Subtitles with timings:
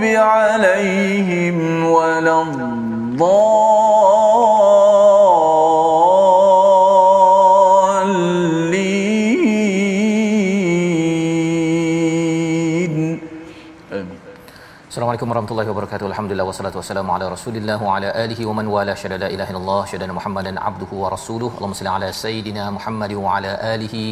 [0.00, 2.92] عليهم ولا الضالين.
[13.92, 14.31] آمين.
[14.92, 16.06] Assalamualaikum warahmatullahi wabarakatuh.
[16.08, 19.82] Alhamdulillah wassalatu wassalamu ala Rasulillah wa ala alihi wa man wala syada la ilaha illallah
[19.90, 21.52] syada Muhammadan abduhu wa rasuluhu.
[21.56, 24.02] Allahumma salli ala sayidina Muhammad wa ala alihi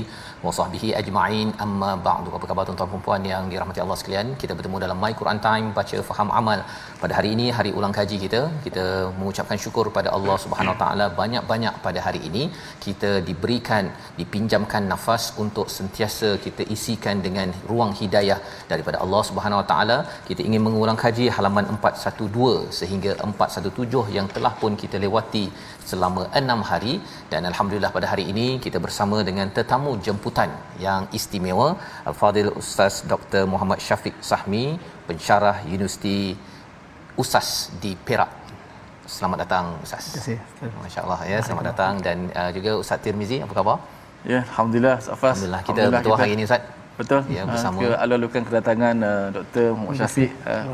[0.44, 1.48] wa sahbihi ajma'in.
[1.64, 2.30] Amma ba'du.
[2.38, 4.30] Apa khabar tuan-tuan dan puan yang dirahmati Allah sekalian?
[4.44, 6.62] Kita bertemu dalam My Quran Time baca faham amal.
[7.02, 8.40] Pada hari ini hari ulang kaji kita.
[8.68, 8.86] Kita
[9.18, 12.46] mengucapkan syukur pada Allah Subhanahu Wa Taala banyak-banyak pada hari ini
[12.86, 13.92] kita diberikan
[14.22, 18.40] dipinjamkan nafas untuk sentiasa kita isikan dengan ruang hidayah
[18.72, 20.00] daripada Allah Subhanahu Wa Taala.
[20.30, 25.44] Kita ingin mengulang kaji halaman 412 sehingga 417 yang telah pun kita lewati
[25.90, 26.94] selama 6 hari
[27.32, 30.50] dan alhamdulillah pada hari ini kita bersama dengan tetamu jemputan
[30.86, 31.68] yang istimewa
[32.10, 33.44] Al-Fadil Ustaz Dr.
[33.52, 34.64] Muhammad Syafiq Sahmi
[35.10, 36.18] pensyarah Universiti
[37.22, 37.48] USAS
[37.82, 38.32] di Perak.
[39.16, 40.04] Selamat datang Ustaz.
[40.14, 40.38] Terima kasih.
[40.82, 43.78] Masya-Allah ya, selamat datang dan uh, juga Ustaz Tirmizi apa khabar?
[44.32, 45.24] Ya, Alhamdulillah, Safas.
[45.24, 46.79] Alhamdulillah kita bertuah hari ini Ustaz.
[47.00, 47.20] Betul.
[47.34, 47.78] Ya, Ah, bersama.
[47.82, 49.66] Kita alur-alurkan kedatangan uh, Dr.
[49.80, 50.64] Muhammad Syafiq uh,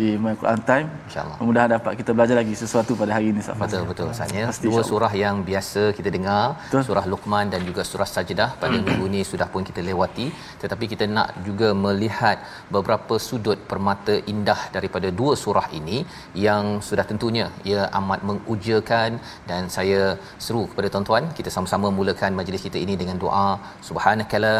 [0.00, 0.86] di My Quran Time.
[1.08, 1.36] Insya-Allah.
[1.38, 3.62] Mudah-mudahan dapat kita belajar lagi sesuatu pada hari ini Safas.
[3.64, 4.08] Betul betul.
[4.14, 6.82] Pasti, Dua surah yang biasa kita dengar, Betul.
[6.88, 10.26] surah Luqman dan juga surah Sajdah pada minggu ini sudah pun kita lewati,
[10.62, 12.38] tetapi kita nak juga melihat
[12.76, 15.98] beberapa sudut permata indah daripada dua surah ini
[16.46, 19.10] yang sudah tentunya ia amat mengujakan
[19.50, 20.00] dan saya
[20.44, 23.46] seru kepada tuan-tuan kita sama-sama mulakan majlis kita ini dengan doa
[23.88, 24.54] subhanakala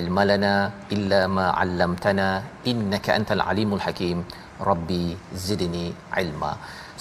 [0.00, 0.57] ilmalana
[0.96, 2.28] illa ma 'allamtana
[2.72, 4.20] innaka antal alimul hakim.
[4.68, 5.02] Rabbi
[5.46, 5.86] zidni
[6.22, 6.52] ilma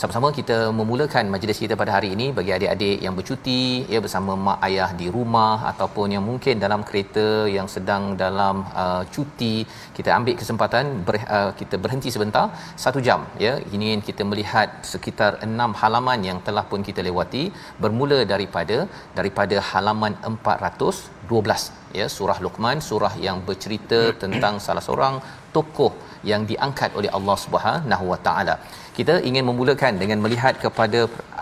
[0.01, 3.61] sama-sama kita memulakan majlis kita pada hari ini bagi adik-adik yang bercuti
[3.93, 7.25] ya bersama mak ayah di rumah ataupun yang mungkin dalam kereta
[7.55, 9.55] yang sedang dalam uh, cuti.
[9.97, 12.45] Kita ambil kesempatan ber, uh, kita berhenti sebentar
[12.83, 13.53] satu jam ya.
[13.75, 17.43] Ingin kita melihat sekitar enam halaman yang telah pun kita lewati
[17.81, 18.77] bermula daripada
[19.17, 22.07] daripada halaman 412 ya.
[22.17, 25.17] Surah Luqman surah yang bercerita tentang salah seorang
[25.57, 25.93] tokoh
[26.31, 28.55] yang diangkat oleh Allah Subhanahu Wa Taala.
[28.97, 30.99] Kita ingin memulakan dengan melihat kepada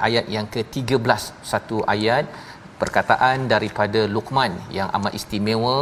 [0.07, 1.21] ayat yang ke-13
[1.51, 2.25] satu ayat
[2.81, 5.77] perkataan daripada Luqman yang amat istimewa.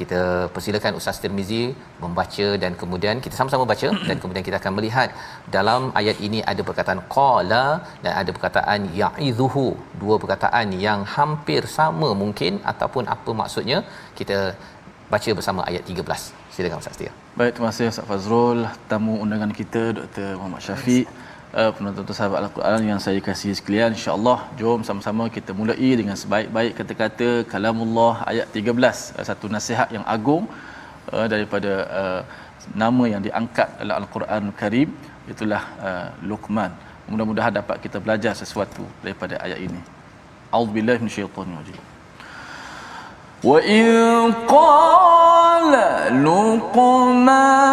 [0.00, 0.20] Kita
[0.54, 1.62] persilakan Ustaz Tirmizi
[2.04, 5.08] membaca dan kemudian kita sama-sama baca dan kemudian kita akan melihat
[5.56, 7.64] dalam ayat ini ada perkataan qala
[8.04, 9.66] dan ada perkataan ya'idhuhu.
[10.02, 13.80] Dua perkataan yang hampir sama mungkin ataupun apa maksudnya
[14.20, 14.40] kita
[15.12, 16.45] baca bersama ayat 13.
[16.56, 17.12] Silakan Ustaz Tir.
[17.38, 20.28] Baik, terima kasih Ustaz Fazrul, tamu undangan kita Dr.
[20.40, 21.04] Muhammad Syafiq.
[21.56, 26.72] Uh, penonton sahabat Al-Quran yang saya kasih sekalian insya-Allah jom sama-sama kita mulai dengan sebaik-baik
[26.78, 30.44] kata-kata kalamullah ayat 13 uh, satu nasihat yang agung
[31.16, 32.20] uh, daripada uh,
[32.82, 34.88] nama yang diangkat dalam Al-Quran Karim
[35.32, 36.72] itulah uh, Luqman
[37.12, 39.80] mudah-mudahan dapat kita belajar sesuatu daripada ayat ini
[41.62, 41.95] rajim
[44.48, 45.72] قال
[46.24, 47.72] لقمان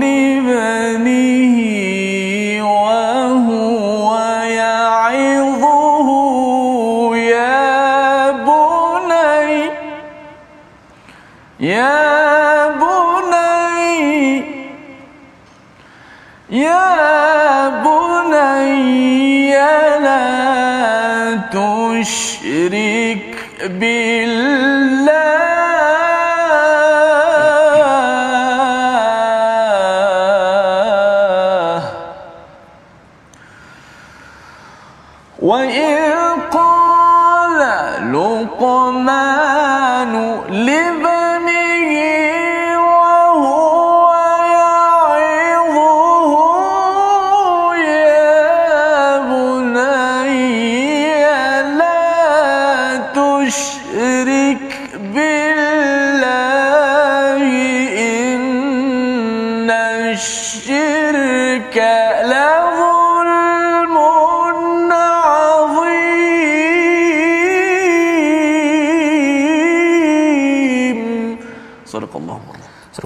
[0.00, 1.58] لابنه
[2.64, 4.14] وهو
[4.44, 6.08] يعظه
[7.16, 9.70] يا بني
[11.60, 14.44] يا بني
[16.50, 19.52] يا بني
[20.00, 23.41] لا تشرك
[23.79, 25.50] بالله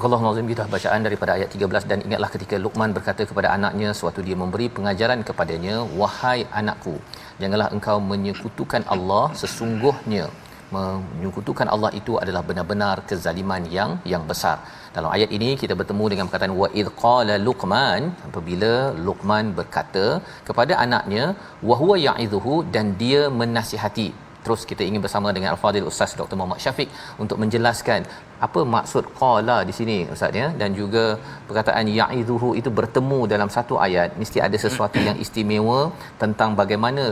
[0.07, 4.21] Surah Al-Nazim kita bacaan daripada ayat 13 dan ingatlah ketika Luqman berkata kepada anaknya suatu
[4.27, 6.93] dia memberi pengajaran kepadanya wahai anakku
[7.41, 10.27] janganlah engkau menyekutukan Allah sesungguhnya.
[10.75, 14.57] Menyekutukan Allah itu adalah benar-benar kezaliman yang yang besar.
[14.97, 18.73] Dalam ayat ini kita bertemu dengan perkataan wa id qala luqman apabila
[19.09, 20.07] luqman berkata
[20.51, 21.27] kepada anaknya
[21.71, 24.09] wa huwa ya'idhuhu dan dia menasihati
[24.47, 26.89] terus kita ingin bersama dengan al-fadil ustaz Dr Muhammad Syafiq
[27.23, 28.01] untuk menjelaskan
[28.47, 30.49] apa maksud qala di sini ustaz ya.
[30.61, 31.05] Dan juga
[31.49, 34.11] perkataan ya'izuhu itu bertemu dalam satu ayat.
[34.23, 35.81] Mesti ada sesuatu yang istimewa
[36.23, 37.05] tentang bagaimana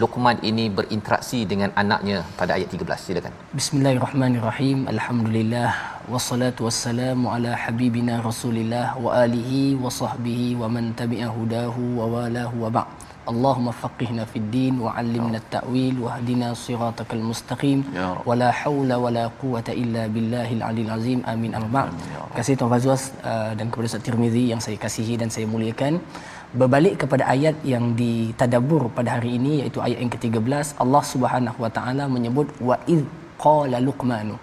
[0.00, 3.32] Luqman ini berinteraksi dengan anaknya pada ayat 13 silakan.
[3.60, 4.78] Bismillahirrahmanirrahim.
[4.94, 5.70] Alhamdulillah.
[6.14, 12.64] Wassalatu wassalamu ala habibina Rasulillah wa alihi wa sahbihi wa man tabi'a hudahu wa walahu
[12.64, 17.78] wa ba'd Allahumma faqihna fid din wa 'allimna at-ta'wil wa hdina siratal mustaqim.
[18.28, 21.20] Wa la haula wa la quwwata illa billahil aliyil azim.
[21.32, 21.52] Amin.
[21.60, 21.84] Amma.
[21.92, 26.00] Terima kasih Tuan Fazwas uh, dan kepada Ustaz Tirmizi yang saya kasihi dan saya muliakan.
[26.60, 31.70] Berbalik kepada ayat yang ditadabbur pada hari ini iaitu ayat yang ke-13 Allah Subhanahu wa
[31.76, 33.04] taala menyebut wa id
[33.44, 34.36] qala luqmanu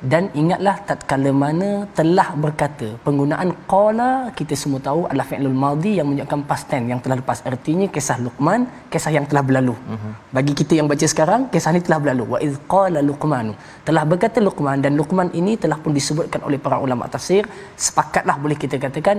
[0.00, 6.06] dan ingatlah tatkala mana telah berkata penggunaan qala kita semua tahu adalah fi'lul madhi yang
[6.08, 9.74] menunjukkan past tense yang telah lepas artinya kisah Luqman kisah yang telah berlalu.
[9.76, 10.12] Uh-huh.
[10.36, 12.24] bagi kita yang baca sekarang kisah ini telah berlalu.
[12.34, 13.52] Wa iz qala luqman.
[13.88, 17.44] Telah berkata Luqman dan Luqman ini telah pun disebutkan oleh para ulama tafsir
[17.86, 19.16] sepakatlah boleh kita katakan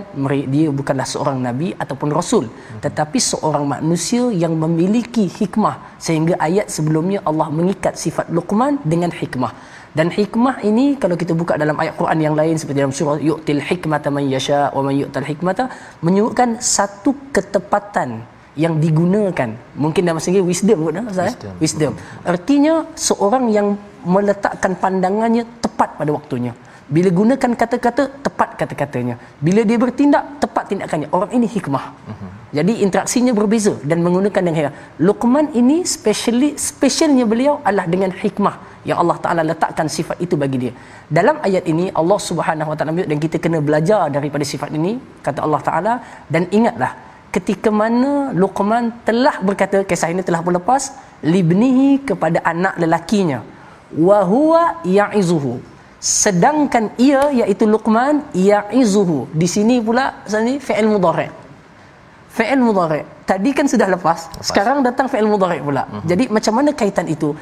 [0.54, 2.46] dia bukanlah seorang nabi ataupun rasul.
[2.50, 2.82] Uh-huh.
[2.86, 5.76] tetapi seorang manusia yang memiliki hikmah
[6.08, 9.54] sehingga ayat sebelumnya Allah mengikat sifat Luqman dengan hikmah
[9.98, 13.60] dan hikmah ini kalau kita buka dalam ayat Quran yang lain seperti dalam surah yu'til
[13.70, 15.68] hikmata man yasha wa man yu'tal hikmata
[16.00, 18.24] menyebutkan satu ketepatan
[18.56, 19.50] yang digunakan.
[19.84, 21.54] Mungkin dalam bahasa wisdom kot dah wisdom.
[21.64, 21.94] wisdom.
[22.24, 22.74] Artinya
[23.08, 23.68] seorang yang
[24.04, 26.56] meletakkan pandangannya tepat pada waktunya.
[26.92, 29.16] Bila gunakan kata-kata tepat kata-katanya.
[29.40, 31.08] Bila dia bertindak tepat tindakannya.
[31.16, 31.86] Orang ini hikmah.
[32.12, 32.32] Uh-huh.
[32.52, 38.98] jadi interaksinya berbeza dan menggunakan dengan Luqman ini specially specialnya beliau adalah dengan hikmah yang
[39.02, 40.74] Allah Taala letakkan sifat itu bagi dia.
[41.18, 45.40] Dalam ayat ini Allah Subhanahu Wa Taala dan kita kena belajar daripada sifat ini kata
[45.46, 45.94] Allah Taala.
[46.34, 46.92] Dan ingatlah
[47.36, 50.92] ketika mana Luqman telah berkata kisah ini telah berlepas
[51.24, 53.40] libnihi kepada anak lelakinya
[54.08, 54.64] wa huwa
[54.98, 55.62] ya'izuhu.
[56.02, 59.30] Sedangkan ia iaitu Luqman ya'izuhu.
[59.42, 61.30] Di sini pula sini fi'il mudhari.
[62.34, 63.06] Fi'il mudhari.
[63.30, 64.48] Tadi kan sudah lepas, lepas.
[64.50, 65.86] sekarang datang fi'il mudhari pula.
[65.86, 66.04] Uh-huh.
[66.10, 67.38] jadi macam mana kaitan itu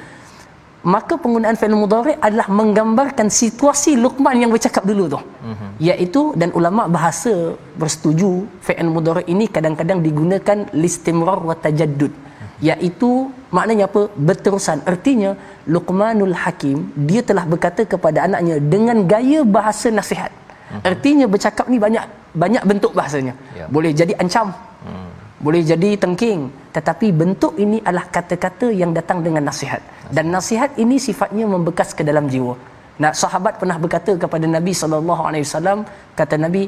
[0.83, 5.19] maka penggunaan fi'il mudhari adalah menggambarkan situasi Luqman yang bercakap dulu tu.
[5.19, 5.71] Uh-huh.
[5.87, 7.33] Iaitu dan ulama bahasa
[7.81, 12.13] bersetuju fi'il mudhari ini kadang-kadang digunakan listimrar wa tajaddud.
[12.15, 12.67] Uh-huh.
[12.67, 13.11] Iaitu
[13.51, 14.07] maknanya apa?
[14.15, 14.79] Berterusan.
[14.87, 15.35] Artinya
[15.67, 20.31] Luqmanul Hakim dia telah berkata kepada anaknya dengan gaya bahasa nasihat.
[20.31, 20.81] Uh-huh.
[20.89, 23.35] Artinya bercakap ni banyak banyak bentuk bahasanya.
[23.57, 23.67] Yeah.
[23.67, 24.55] Boleh jadi ancam.
[24.55, 29.81] Uh-huh boleh jadi tengking tetapi bentuk ini adalah kata-kata yang datang dengan nasihat.
[30.13, 32.55] Dan nasihat ini sifatnya membekas ke dalam jiwa.
[32.99, 35.87] Nah sahabat pernah berkata kepada Nabi sallallahu alaihi wasallam
[36.19, 36.67] kata Nabi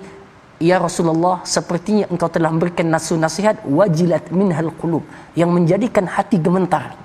[0.63, 5.03] ya Rasulullah sepertinya engkau telah memberikan nasu nasihat wajilat minhal qulub
[5.35, 6.95] yang menjadikan hati gemetar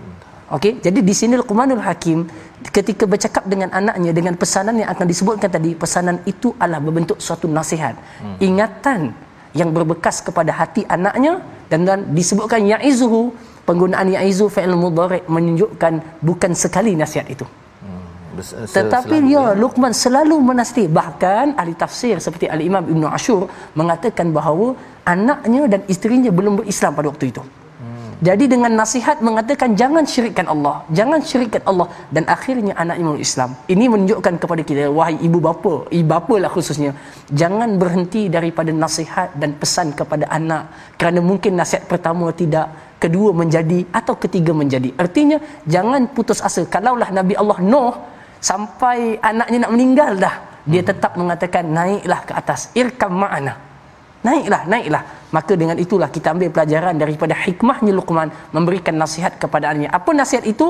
[0.47, 2.23] Okey, jadi di sini Luqmanul Hakim
[2.71, 7.51] ketika bercakap dengan anaknya dengan pesanan yang akan disebutkan tadi, pesanan itu adalah berbentuk suatu
[7.51, 8.39] nasihat, hmm.
[8.39, 9.11] ingatan
[9.59, 13.35] yang berbekas kepada hati anaknya dan, dan disebutkan ya'izuhu
[13.69, 15.93] penggunaan ya'izu fi'il mudhari menunjukkan
[16.29, 17.47] bukan sekali nasihat itu.
[17.83, 18.39] Hmm,
[18.79, 20.87] tetapi dia ya, Luqman selalu menasihati.
[20.99, 24.79] Bahkan ahli tafsir seperti al Imam Ibn Ashur mengatakan bahawa
[25.15, 27.43] anaknya dan isterinya belum berislam pada waktu itu
[28.17, 33.51] jadi dengan nasihat mengatakan jangan syirikkan Allah, jangan syirikkan Allah dan akhirnya anaknya masuk Islam.
[33.69, 36.97] Ini menunjukkan kepada kita wahai ibu bapa, ibu bapa lah khususnya,
[37.41, 43.85] jangan berhenti daripada nasihat dan pesan kepada anak kerana mungkin nasihat pertama tidak, kedua menjadi
[43.93, 44.97] atau ketiga menjadi.
[44.97, 45.37] Artinya
[45.69, 46.65] jangan putus asa.
[46.65, 47.95] Kalaulah Nabi Allah Nuh
[48.41, 50.89] sampai anaknya nak meninggal dah, dia hmm.
[50.89, 53.76] tetap mengatakan naiklah ke atas, irkam ma'ana
[54.27, 55.03] naiklah naiklah.
[55.37, 60.45] Maka dengan itulah kita ambil pelajaran daripada hikmahnya Luqman memberikan nasihat kepada anaknya apa nasihat
[60.53, 60.69] itu?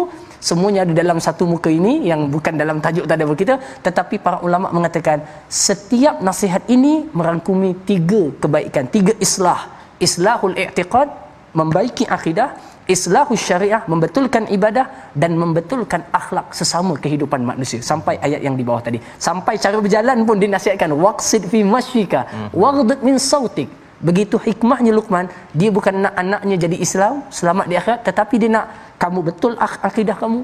[0.48, 3.54] Semuanya ada dalam satu muka ini yang bukan dalam tajuk tadabbur kita.
[3.86, 9.60] Tetapi para ulama mengatakan setiap nasihat ini merangkumi tiga kebaikan tiga islah.
[10.06, 11.08] Islahul i'tiqad
[11.56, 12.48] membaiki akidah
[12.94, 14.86] islahus syariah membetulkan ibadah
[15.22, 17.80] dan membetulkan akhlak sesama kehidupan manusia.
[17.90, 18.98] Sampai ayat yang di bawah tadi.
[19.26, 22.20] Sampai cara berjalan pun dinasihatkan waqsid fi mashyika
[22.62, 23.68] waghdud min sautik.
[24.06, 25.26] Begitu hikmahnya Luqman
[25.58, 28.66] dia bukan nak anaknya jadi Islam selamat di akhirat tetapi dia nak
[29.02, 29.52] kamu betul
[29.88, 30.40] akidah kamu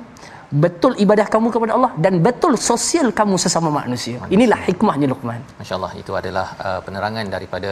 [0.64, 4.18] betul ibadah kamu kepada Allah dan betul sosial kamu sesama manusia.
[4.37, 5.40] Inilah hikmahnya Luqman.
[5.61, 7.71] Masyaallah itu adalah uh, penerangan daripada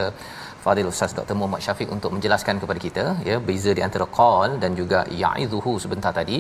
[0.65, 1.35] Fadil Ustaz Dr.
[1.41, 6.13] Muhammad Syafiq untuk menjelaskan kepada kita ya beza di antara qal dan juga ya'izuhu sebentar
[6.21, 6.39] tadi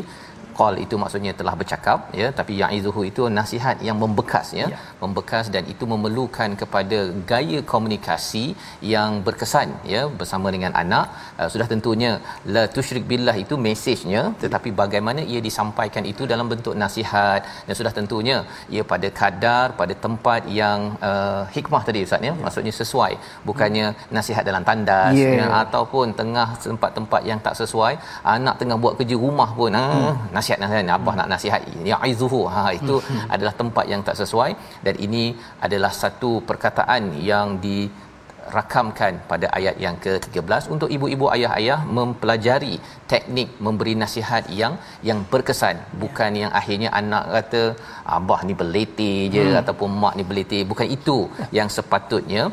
[0.61, 2.29] qal itu maksudnya telah bercakap ya.
[2.39, 4.79] Tapi ya'izuhu itu nasihat yang membekas ya, ya.
[5.03, 6.99] Membekas dan itu memerlukan kepada
[7.31, 8.45] gaya komunikasi
[8.95, 11.07] yang berkesan ya bersama dengan anak.
[11.41, 12.11] Uh, sudah tentunya
[12.55, 17.41] la tusyrik billah itu mesejnya tetapi bagaimana ia disampaikan itu dalam bentuk nasihat.
[17.67, 18.37] Dan sudah tentunya
[18.75, 20.79] ia pada kadar pada tempat yang
[21.11, 22.35] uh, hikmah tadi ustaz ya.
[22.45, 23.13] Maksudnya sesuai.
[23.49, 23.87] Bukannya
[24.19, 25.35] nasihat dalam tandas yeah.
[25.41, 27.95] ya ataupun tengah tempat-tempat yang tak sesuai.
[28.37, 30.50] Anak tengah buat kerja rumah pun ah hmm.
[30.59, 33.27] Nasihat nasihat abah nak nasihat ya aizuhu ha itu hmm.
[33.35, 34.51] adalah tempat yang tak sesuai
[34.87, 35.25] dan ini
[35.67, 37.79] adalah satu perkataan yang di
[38.57, 42.75] rakamkan pada ayat yang ke-13 untuk ibu-ibu ayah-ayah mempelajari
[43.13, 44.75] teknik memberi nasihat yang
[45.09, 47.63] yang berkesan bukan yang akhirnya anak kata
[48.17, 49.61] abah ni beliti je hmm.
[49.61, 51.19] ataupun mak ni beliti bukan itu
[51.59, 52.45] yang sepatutnya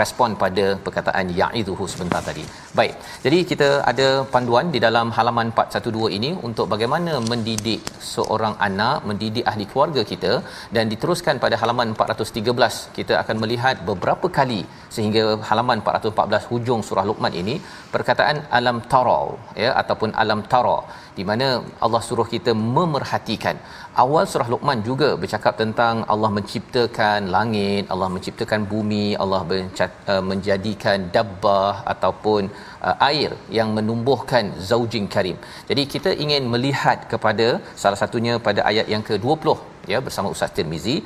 [0.00, 2.44] respon pada perkataan ya'iduhu sebentar tadi.
[2.78, 2.94] Baik.
[3.24, 9.44] Jadi kita ada panduan di dalam halaman 412 ini untuk bagaimana mendidik seorang anak, mendidik
[9.52, 10.32] ahli keluarga kita
[10.76, 14.60] dan diteruskan pada halaman 413 kita akan melihat beberapa kali
[14.96, 17.54] sehingga halaman 414 hujung surah Luqman ini
[17.94, 19.20] perkataan alam tara
[19.64, 20.78] ya ataupun alam tara
[21.18, 21.46] di mana
[21.84, 23.56] Allah suruh kita memerhatikan
[24.02, 30.98] awal surah Luqman juga bercakap tentang Allah menciptakan langit, Allah menciptakan bumi, Allah uh, menjadikan
[31.16, 32.42] dabbah ataupun
[32.88, 35.38] uh, air yang menumbuhkan zaujin karim.
[35.70, 37.48] Jadi kita ingin melihat kepada
[37.82, 39.56] salah satunya pada ayat yang ke-20
[39.92, 40.96] ya bersama Ustaz Tirmizi,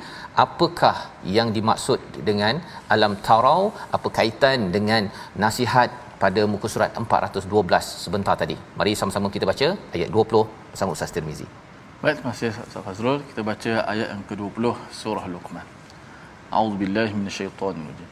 [0.45, 0.95] apakah
[1.37, 2.55] yang dimaksud dengan
[2.95, 3.61] alam tarau,
[3.97, 5.03] apa kaitan dengan
[5.43, 5.89] nasihat
[6.22, 7.46] pada muka surat 412
[8.04, 8.56] sebentar tadi.
[8.78, 11.46] Mari sama-sama kita baca ayat 20 bersama Ustaz Tirmizi.
[12.02, 13.18] Baik, terima kasih Ustaz Fazrul.
[13.30, 14.64] Kita baca ayat yang ke-20
[15.00, 15.66] surah Luqman.
[16.54, 18.10] A'udzu billahi minasyaitonir rajim.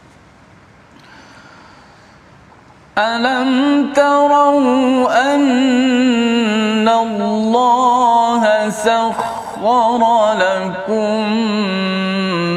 [2.96, 5.04] ألم تروا
[5.34, 10.00] أن الله سخر
[10.32, 11.32] لكم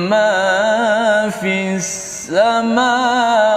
[0.08, 0.32] ما
[1.30, 3.53] في السماوات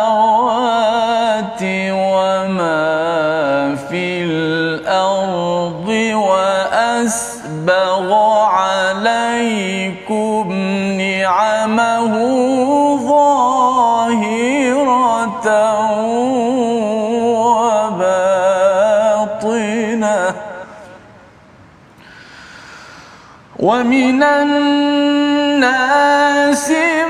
[23.59, 25.63] ومن الناس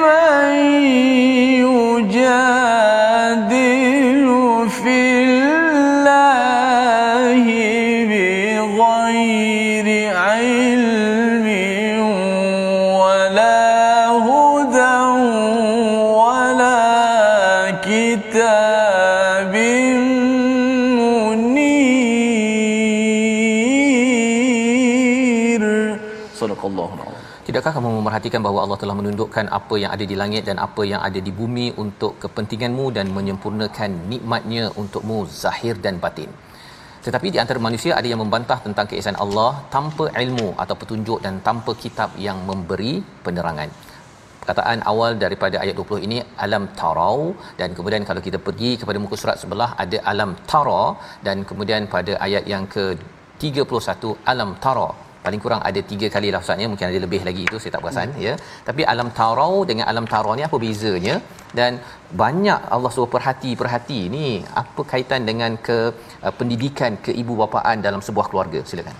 [0.02, 0.54] من
[1.64, 2.75] يجادل
[26.47, 26.89] Subhanakallah.
[27.47, 31.01] Tidakkah kamu memerhatikan bahawa Allah telah menundukkan apa yang ada di langit dan apa yang
[31.07, 36.31] ada di bumi untuk kepentinganmu dan menyempurnakan nikmatnya untukmu zahir dan batin.
[37.05, 41.35] Tetapi di antara manusia ada yang membantah tentang keesaan Allah tanpa ilmu atau petunjuk dan
[41.47, 42.93] tanpa kitab yang memberi
[43.25, 43.69] penerangan.
[44.41, 49.15] Perkataan awal daripada ayat 20 ini alam tarau dan kemudian kalau kita pergi kepada muka
[49.21, 50.83] surat sebelah ada alam tara
[51.25, 52.85] dan kemudian pada ayat yang ke
[53.43, 54.89] 31 alam tara
[55.27, 58.23] paling kurang ada tiga kali lafaznya mungkin ada lebih lagi itu saya tak perasan hmm.
[58.27, 58.33] ya.
[58.69, 61.15] Tapi alam tarau dengan alam tara ni apa bezanya?
[61.59, 61.79] Dan
[62.21, 64.25] banyak Allah suruh perhati perhati ni
[64.63, 65.77] apa kaitan dengan ke
[66.25, 68.61] uh, pendidikan keibu-bapaan dalam sebuah keluarga?
[68.71, 68.95] Silakan.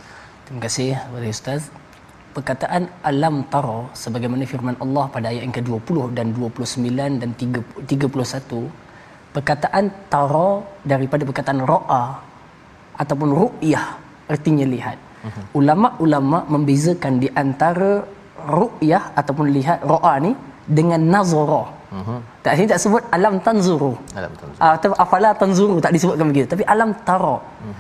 [0.48, 1.64] Terima kasih kepada ustaz.
[2.36, 8.62] Perkataan alam tara sebagaimana firman Allah pada ayat yang ke-20 dan 29 dan 31
[9.36, 10.50] perkataan tara
[10.92, 12.04] daripada perkataan ra'a
[13.02, 13.88] ataupun ru'yah
[14.34, 15.46] artinya lihat uh-huh.
[15.60, 17.92] ulama-ulama membezakan di antara
[18.58, 20.32] ru'yah ataupun lihat ra'a ni
[20.78, 22.20] dengan nazara uh-huh.
[22.46, 26.64] tak sini tak sebut alam tanzuru alam tanzuru atau afala tanzuru tak disebutkan begitu tapi
[26.74, 27.76] alam tara uh-huh.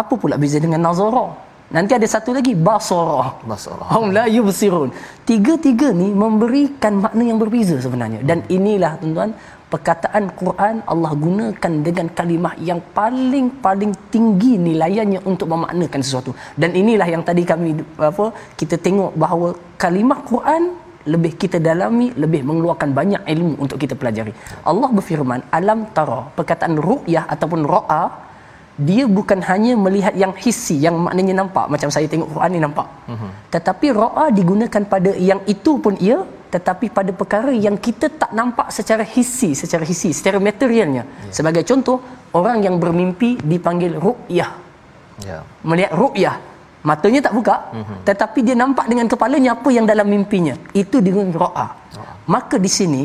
[0.00, 3.36] apa pula beza dengan nazara Nanti ada satu lagi basara.
[3.44, 3.84] Basara.
[3.92, 4.88] Hum la yubsirun.
[5.28, 8.24] Tiga-tiga ni memberikan makna yang berbeza sebenarnya.
[8.24, 9.36] Dan inilah tuan-tuan
[9.72, 16.32] perkataan Quran Allah gunakan dengan kalimah yang paling-paling tinggi nilaiannya untuk memaknakan sesuatu.
[16.60, 17.70] Dan inilah yang tadi kami
[18.10, 18.26] apa
[18.60, 19.48] kita tengok bahawa
[19.84, 20.62] kalimah Quran
[21.12, 24.32] lebih kita dalami, lebih mengeluarkan banyak ilmu untuk kita pelajari.
[24.70, 28.04] Allah berfirman, alam tara, perkataan ru'yah ataupun ra'a
[28.88, 32.88] dia bukan hanya melihat yang hissi yang maknanya nampak macam saya tengok Quran ni nampak.
[33.12, 33.30] Uh-huh.
[33.54, 36.18] Tetapi ra'a digunakan pada yang itu pun ia
[36.48, 41.04] tetapi pada perkara yang kita tak nampak secara hissi, secara hissi, secara materialnya.
[41.04, 41.34] Yeah.
[41.36, 42.00] Sebagai contoh,
[42.32, 44.50] orang yang bermimpi dipanggil ru'yah.
[45.24, 45.42] Yeah.
[45.64, 46.36] Melihat ru'yah.
[46.88, 48.00] Matanya tak buka, uh-huh.
[48.08, 50.54] tetapi dia nampak dengan kepalanya apa yang dalam mimpinya.
[50.72, 51.66] Itu dengan ra'a.
[51.68, 52.14] Uh-huh.
[52.32, 53.02] Maka di sini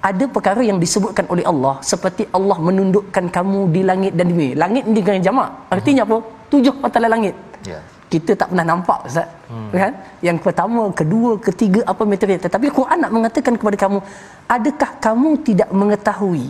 [0.00, 4.50] ada perkara yang disebutkan oleh Allah seperti Allah menundukkan kamu di langit dan di bumi.
[4.56, 5.50] Langit ni dengan jamak.
[5.74, 6.16] Artinya apa?
[6.48, 7.34] Tujuh matalah langit.
[7.66, 7.82] Yeah.
[8.06, 9.26] Kita tak pernah nampak Ustaz.
[9.50, 9.70] Hmm.
[9.74, 9.94] Kan?
[10.22, 12.38] Yang pertama, kedua, ketiga apa material.
[12.38, 13.98] Tetapi Quran nak mengatakan kepada kamu,
[14.46, 16.46] adakah kamu tidak mengetahui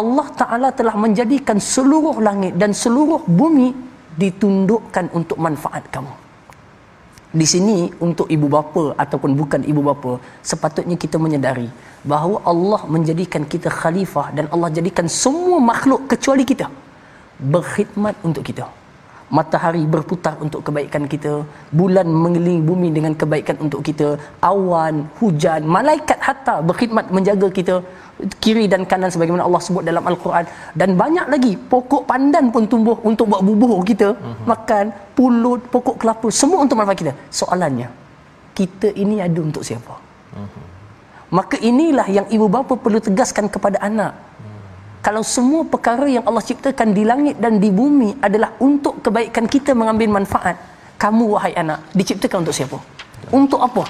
[0.00, 3.68] Allah Taala telah menjadikan seluruh langit dan seluruh bumi
[4.22, 6.12] ditundukkan untuk manfaat kamu.
[7.28, 10.12] Di sini untuk ibu bapa ataupun bukan ibu bapa
[10.50, 11.68] sepatutnya kita menyedari
[12.10, 16.68] bahawa Allah menjadikan kita khalifah dan Allah jadikan semua makhluk kecuali kita
[17.54, 18.64] berkhidmat untuk kita
[19.36, 21.32] matahari berputar untuk kebaikan kita
[21.78, 24.08] bulan mengelilingi bumi dengan kebaikan untuk kita
[24.50, 27.76] awan hujan malaikat hatta berkhidmat menjaga kita
[28.42, 30.44] kiri dan kanan sebagaimana Allah sebut dalam al-Quran
[30.80, 34.46] dan banyak lagi pokok pandan pun tumbuh untuk buat bubur kita uh-huh.
[34.52, 34.86] makan
[35.18, 37.88] pulut pokok kelapa semua untuk manfaat kita soalannya
[38.58, 39.94] kita ini ada untuk siapa
[40.40, 40.64] uh-huh.
[41.38, 44.27] maka inilah yang ibu bapa perlu tegaskan kepada anak
[44.98, 49.70] kalau semua perkara yang Allah ciptakan di langit dan di bumi adalah untuk kebaikan kita
[49.72, 50.58] mengambil manfaat
[50.98, 52.78] kamu wahai anak diciptakan untuk siapa?
[53.30, 53.86] Untuk apa?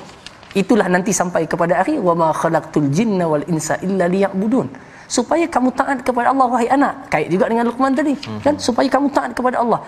[0.52, 4.68] Itulah nanti sampai kepada akhir wa ma khalaqtul jinna wal insa illa liya'budun.
[5.08, 7.08] Supaya kamu taat kepada Allah wahai anak.
[7.08, 8.12] Kait juga dengan Luqman tadi.
[8.44, 9.80] Kan supaya kamu taat kepada Allah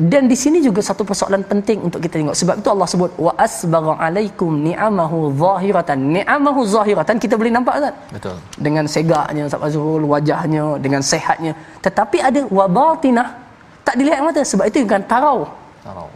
[0.00, 2.36] dan di sini juga satu persoalan penting untuk kita tengok.
[2.40, 5.98] Sebab itu Allah sebut wa asbagha alaikum ni'amahu zahiratan.
[6.16, 8.36] Ni'amahu zahiratan kita boleh nampak tak betul.
[8.56, 11.52] Dengan segaknya Ustaz Azrul wajahnya dengan sehatnya.
[11.84, 13.28] Tetapi ada wa batinah
[13.84, 14.40] tak dilihat mata.
[14.40, 15.50] Sebab itu kan tarau.
[15.84, 16.08] Tarau.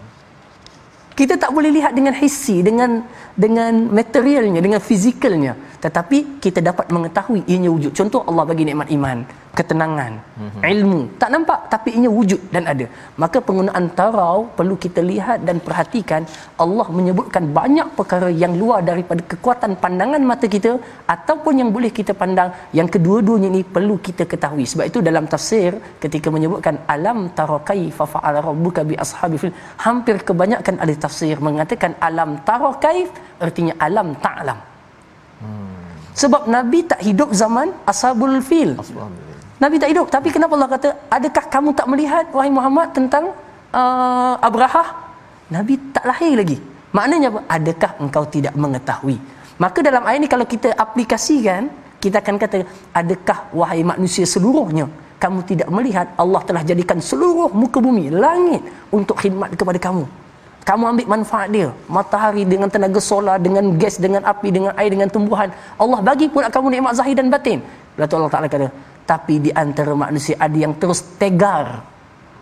[1.14, 3.07] Kita tak boleh lihat dengan hissi dengan
[3.38, 7.92] dengan materialnya dengan fizikalnya tetapi kita dapat mengetahui ianya wujud.
[7.99, 9.18] Contoh Allah bagi nikmat iman
[9.59, 10.62] ketenangan mm-hmm.
[10.75, 11.01] ilmu.
[11.20, 12.87] Tak nampak tapi ianya wujud dan ada.
[13.23, 16.23] Maka penggunaan tarau perlu kita lihat dan perhatikan.
[16.64, 20.73] Allah menyebutkan banyak perkara yang luar daripada kekuatan pandangan mata kita
[21.16, 22.51] ataupun yang boleh kita pandang.
[22.79, 24.66] Yang kedua-duanya ini perlu kita ketahui.
[24.73, 25.70] Sebab itu dalam tafsir
[26.05, 29.55] ketika menyebutkan alam tara kaifa fa'ala rabbuka bi ashabi fil
[29.87, 33.11] hampir kebanyakan ahli tafsir mengatakan alam tara kaif
[33.47, 34.59] artinya alam ta'lam.
[34.59, 34.73] hmm.
[36.14, 38.72] Sebab nabi tak hidup zaman ashabul fil.
[39.59, 40.07] Nabi tak hidup.
[40.14, 43.35] Tapi kenapa Allah kata adakah kamu tak melihat wahai Muhammad tentang
[43.74, 44.85] uh, Abraha
[45.50, 46.59] nabi tak lahir lagi.
[46.94, 47.40] Maknanya apa?
[47.57, 49.18] Adakah engkau tidak mengetahui?
[49.59, 51.70] Maka dalam ayat ini kalau kita aplikasikan
[52.03, 52.59] kita akan kata
[53.00, 54.87] adakah wahai manusia seluruhnya
[55.22, 60.05] kamu tidak melihat Allah telah jadikan seluruh muka bumi langit untuk khidmat kepada kamu
[60.68, 61.68] kamu ambil manfaat dia.
[61.96, 65.48] Matahari dengan tenaga solar dengan gas dengan api dengan air dengan tumbuhan.
[65.77, 67.61] Allah bagi pula kamu nikmat zahir dan batin.
[68.00, 68.68] Lalu Allah Ta'ala kata
[69.05, 71.85] tapi di antara manusia ada yang terus tegar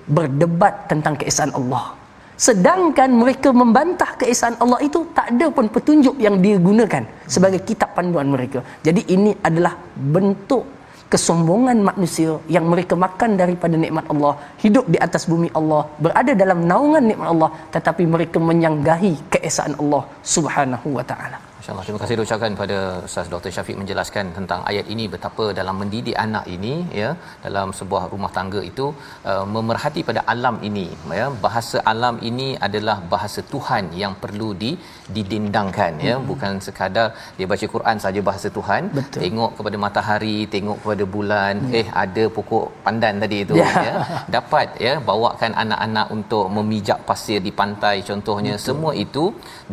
[0.06, 1.98] berdebat tentang keesaan Allah.
[2.46, 7.02] Sedangkan mereka membantah keesaan Allah itu tak ada pun petunjuk yang digunakan
[7.34, 8.62] sebagai kitab panduan mereka.
[8.86, 9.74] Jadi ini adalah
[10.14, 10.81] bentuk
[11.12, 16.64] kesombongan manusia yang mereka makan daripada nikmat Allah, hidup di atas bumi Allah, berada dalam
[16.72, 20.02] naungan nikmat Allah tetapi mereka menyanggahi keesaan Allah
[20.34, 21.51] Subhanahu wa taala.
[21.62, 21.84] InsyaAllah.
[21.86, 23.50] Terima kasih ucapkan kepada Ustaz Dr.
[23.54, 27.10] Syafiq menjelaskan tentang ayat ini betapa dalam mendidik anak ini ya
[27.44, 28.86] dalam sebuah rumah tangga itu
[29.32, 30.86] uh, memerhati pada alam ini
[31.18, 34.70] ya bahasa alam ini adalah bahasa Tuhan yang perlu di
[35.16, 36.26] didindangkan ya hmm.
[36.30, 39.22] bukan sekadar dia baca Quran saja bahasa Tuhan Betul.
[39.24, 41.78] tengok kepada matahari tengok kepada bulan hmm.
[41.82, 43.70] eh ada pokok pandan tadi itu ya.
[43.86, 43.94] ya
[44.36, 48.66] dapat ya bawakan anak-anak untuk memijak pasir di pantai contohnya Betul.
[48.66, 49.26] semua itu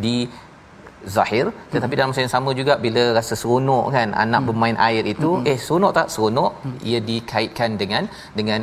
[0.06, 0.16] di
[1.16, 4.48] zahir tetapi dalam masa yang sama juga bila rasa seronok kan anak hmm.
[4.48, 5.50] bermain air itu hmm.
[5.50, 6.78] eh seronok tak seronok hmm.
[6.90, 8.04] ia dikaitkan dengan
[8.38, 8.60] dengan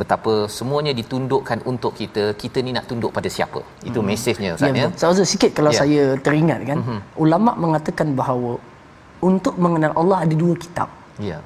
[0.00, 4.08] betapa semuanya ditundukkan untuk kita kita ni nak tunduk pada siapa itu hmm.
[4.08, 5.12] mesejnya ustaz ya, ya.
[5.12, 5.78] saya sikit kalau ya.
[5.84, 7.00] saya teringat kan hmm.
[7.24, 8.56] ulama mengatakan bahawa
[9.20, 10.88] untuk mengenal Allah ada dua kitab
[11.20, 11.38] ya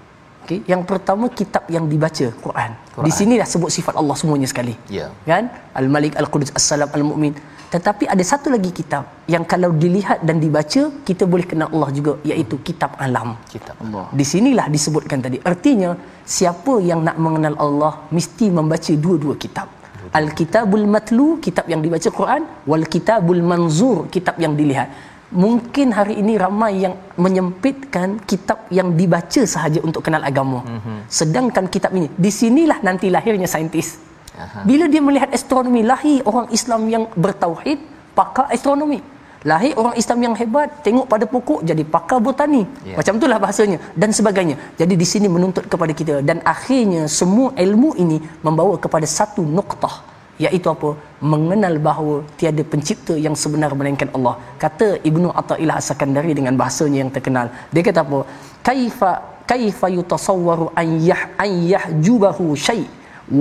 [0.46, 2.70] Okey, yang pertama kitab yang dibaca Quran.
[2.94, 3.06] Quran.
[3.06, 4.74] Di sini dah sebut sifat Allah semuanya sekali.
[4.86, 5.10] Ya.
[5.26, 5.50] Kan?
[5.80, 7.34] Al-Malik, Al-Qudus, As-Salam, Al-Mu'min.
[7.74, 12.12] Tetapi ada satu lagi kitab yang kalau dilihat dan dibaca kita boleh kenal Allah juga
[12.30, 13.34] iaitu kitab alam.
[13.50, 14.06] Kitab Allah.
[14.18, 15.42] Di sinilah disebutkan tadi.
[15.42, 19.66] Artinya siapa yang nak mengenal Allah mesti membaca dua-dua kitab.
[20.14, 24.88] Al-Kitabul Matlu, kitab yang dibaca Quran, wal Kitabul Manzur, kitab yang dilihat.
[25.34, 30.62] Mungkin hari ini ramai yang menyempitkan kitab yang dibaca sahaja untuk kenal agama.
[30.62, 30.98] Mm-hmm.
[31.10, 33.98] Sedangkan kitab ini, di sinilah nanti lahirnya saintis.
[34.38, 34.62] Aha.
[34.62, 37.78] Bila dia melihat astronomi, lahir orang Islam yang bertauhid,
[38.14, 39.02] pakar astronomi.
[39.50, 42.62] Lahir orang Islam yang hebat, tengok pada pokok jadi pakar botani.
[42.86, 42.98] Yeah.
[42.98, 44.56] Macam itulah bahasanya dan sebagainya.
[44.78, 50.15] Jadi di sini menuntut kepada kita dan akhirnya semua ilmu ini membawa kepada satu noktah
[50.44, 50.90] iaitu apa?
[51.32, 54.34] Mengenal bahawa tiada pencipta yang sebenar melainkan Allah.
[54.64, 57.48] Kata Ibnu Athaillah As-Sakandari dengan bahasanya yang terkenal.
[57.74, 58.20] Dia kata apa?
[58.68, 59.12] Kaifa
[59.50, 62.86] kaifa yutasawwaru an yah an yahjubahu syai'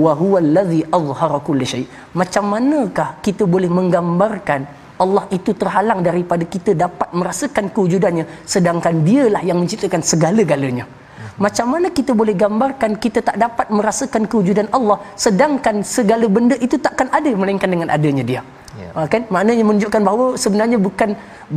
[0.02, 1.84] wa huwa allazi azhara kulli syai
[2.20, 4.62] macam manakah kita boleh menggambarkan
[5.04, 10.86] Allah itu terhalang daripada kita dapat merasakan kewujudannya sedangkan dialah yang menciptakan segala-galanya
[11.44, 16.76] macam mana kita boleh gambarkan kita tak dapat merasakan kewujudan Allah sedangkan segala benda itu
[16.86, 18.40] takkan ada melainkan dengan adanya dia
[18.80, 18.92] yeah.
[18.96, 19.06] Ya.
[19.12, 21.10] kan maknanya menunjukkan bahawa sebenarnya bukan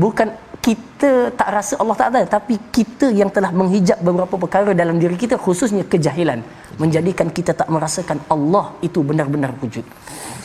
[0.04, 5.00] bukan kita tak rasa Allah tak ada tapi kita yang telah menghijab beberapa perkara dalam
[5.00, 6.44] diri kita khususnya kejahilan
[6.82, 9.86] menjadikan kita tak merasakan Allah itu benar-benar wujud.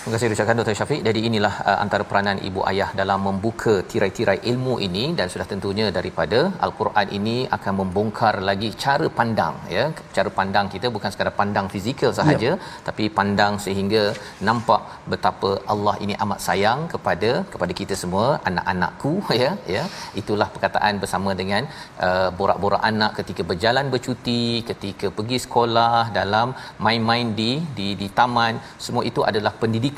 [0.05, 0.75] Terima kasih ucapkan Dr.
[0.79, 0.99] Syafiq.
[1.07, 5.87] Jadi inilah uh, antara peranan ibu ayah dalam membuka tirai-tirai ilmu ini dan sudah tentunya
[5.99, 9.85] daripada al-Quran ini akan membongkar lagi cara pandang ya.
[10.17, 12.59] Cara pandang kita bukan sekadar pandang fizikal sahaja ya.
[12.89, 14.03] tapi pandang sehingga
[14.49, 14.83] nampak
[15.15, 19.87] betapa Allah ini amat sayang kepada kepada kita semua anak-anakku ya ya.
[20.23, 21.65] Itulah perkataan bersama dengan
[22.09, 26.53] uh, borak-borak anak ketika berjalan bercuti, ketika pergi sekolah dalam
[26.89, 28.55] main-main di di di taman,
[28.89, 29.93] semua itu adalah pendidikan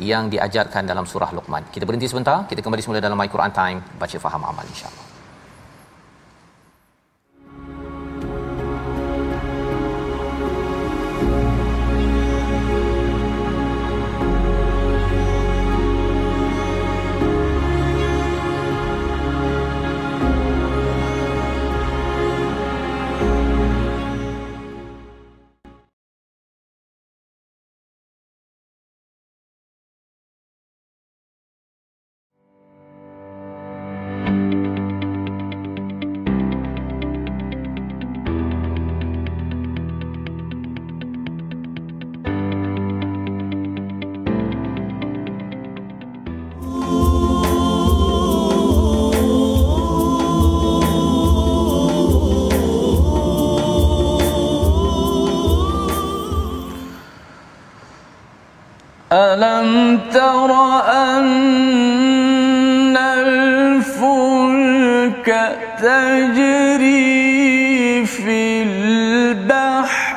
[0.00, 1.68] yang diajarkan dalam surah Luqman.
[1.68, 5.03] Kita berhenti sebentar, kita kembali semula dalam My Quran Time, baca faham amal insya-Allah.
[59.14, 60.50] ألم تر
[60.90, 63.98] أن الفلك
[65.78, 67.14] تجري
[68.06, 70.16] في البحر؟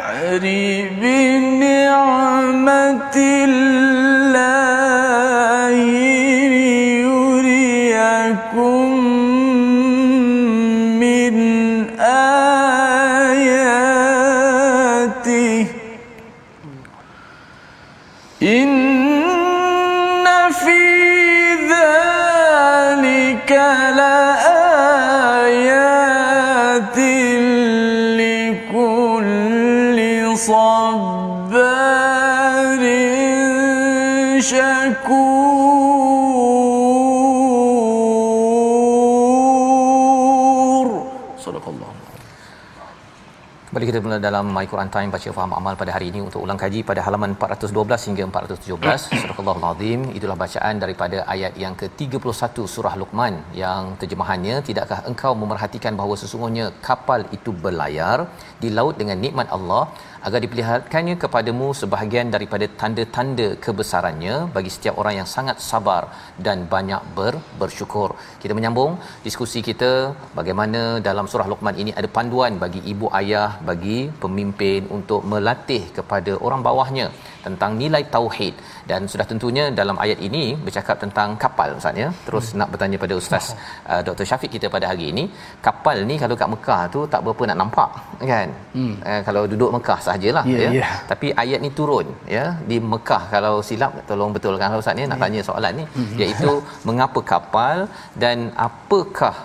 [43.97, 46.79] Kita mula dalam My Quran Time baca faham amal pada hari ini untuk ulang kaji
[46.89, 53.35] pada halaman 412 hingga 417 surah Al-Azim itulah bacaan daripada ayat yang ke-31 surah Luqman
[53.61, 58.17] yang terjemahannya tidakkah engkau memerhatikan bahawa sesungguhnya kapal itu berlayar
[58.61, 59.83] di laut dengan nikmat Allah
[60.27, 66.03] agar diperlihatkannya kepadamu sebahagian daripada tanda-tanda kebesarannya bagi setiap orang yang sangat sabar
[66.47, 68.09] dan banyak ber, bersyukur.
[68.43, 68.93] Kita menyambung
[69.27, 69.91] diskusi kita
[70.39, 76.33] bagaimana dalam surah Luqman ini ada panduan bagi ibu ayah, bagi pemimpin untuk melatih kepada
[76.47, 77.07] orang bawahnya
[77.47, 78.53] tentang nilai tauhid
[78.89, 82.57] dan sudah tentunya dalam ayat ini bercakap tentang kapal ustaz ya terus hmm.
[82.59, 83.45] nak bertanya pada ustaz
[83.91, 85.23] uh, Dr Syafiq kita pada hari ini
[85.67, 87.91] kapal ni kalau kat Mekah tu tak berapa nak nampak
[88.31, 88.93] kan hmm.
[89.09, 90.93] uh, kalau duduk Mekah sajalah yeah, ya yeah.
[91.11, 92.07] tapi ayat ni turun
[92.37, 95.23] ya di Mekah kalau silap tolong betulkan ustaz ni nak yeah.
[95.25, 96.15] tanya soalan ni hmm.
[96.23, 96.53] iaitu
[96.89, 97.77] mengapa kapal
[98.23, 98.37] dan
[98.69, 99.35] apakah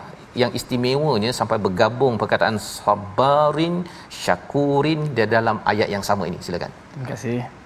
[0.41, 3.75] yang istimewanya sampai bergabung perkataan sabarin
[4.23, 7.62] syakurin di dalam ayat yang sama ini silakan terima kasih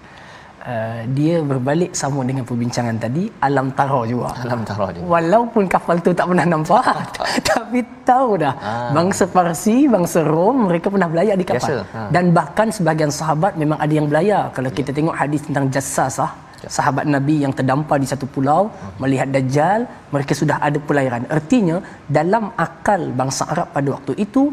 [0.67, 5.97] Uh, dia berbalik sama dengan perbincangan tadi alam tara juga alam tara juga walaupun kapal
[6.07, 6.83] tu tak pernah nampak
[7.51, 7.79] tapi
[8.11, 8.91] tahu dah ah.
[8.97, 11.95] bangsa Parsi bangsa Rom mereka pernah belayar di kapal Biasa.
[11.95, 12.01] Ha.
[12.15, 14.97] dan bahkan sebahagian sahabat memang ada yang belayar kalau kita ya.
[14.99, 16.31] tengok hadis tentang jassasah
[16.65, 16.69] ya.
[16.79, 18.99] sahabat Nabi yang terdampar di satu pulau hmm.
[19.05, 19.81] melihat Dajjal
[20.15, 21.79] mereka sudah ada pelayaran artinya
[22.19, 24.51] dalam akal bangsa Arab pada waktu itu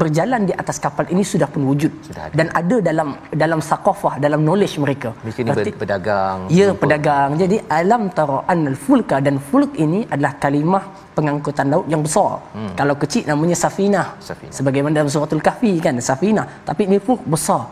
[0.00, 2.34] berjalan di atas kapal ini sudah pun wujud sudah ada.
[2.38, 3.08] dan ada dalam
[3.42, 6.80] dalam sakofah dalam knowledge mereka mereka ni Berarti, pedagang ya lupa.
[6.82, 10.84] pedagang jadi alam tara anal fulka dan fulk ini adalah kalimah
[11.16, 12.72] pengangkutan laut yang besar hmm.
[12.80, 14.08] kalau kecil namanya safinah.
[14.28, 17.62] safinah sebagaimana dalam suratul kahfi kan safinah tapi ini fulk besar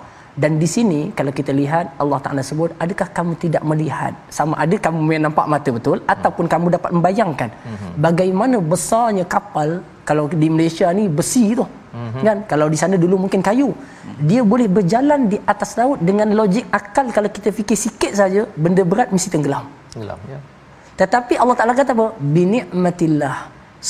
[0.43, 4.77] dan di sini kalau kita lihat Allah Taala sebut adakah kamu tidak melihat sama ada
[4.87, 6.13] kamu nampak mata betul hmm.
[6.15, 7.93] ataupun kamu dapat membayangkan hmm.
[8.07, 9.71] bagaimana besarnya kapal
[10.09, 12.23] kalau di Malaysia ni besi tu mm-hmm.
[12.29, 13.69] kan kalau di sana dulu mungkin kayu
[14.31, 18.83] dia boleh berjalan di atas laut dengan logik akal kalau kita fikir sikit saja benda
[18.93, 20.39] berat mesti tenggelam tenggelam ya
[21.01, 23.37] tetapi Allah Taala kata apa binikmatillah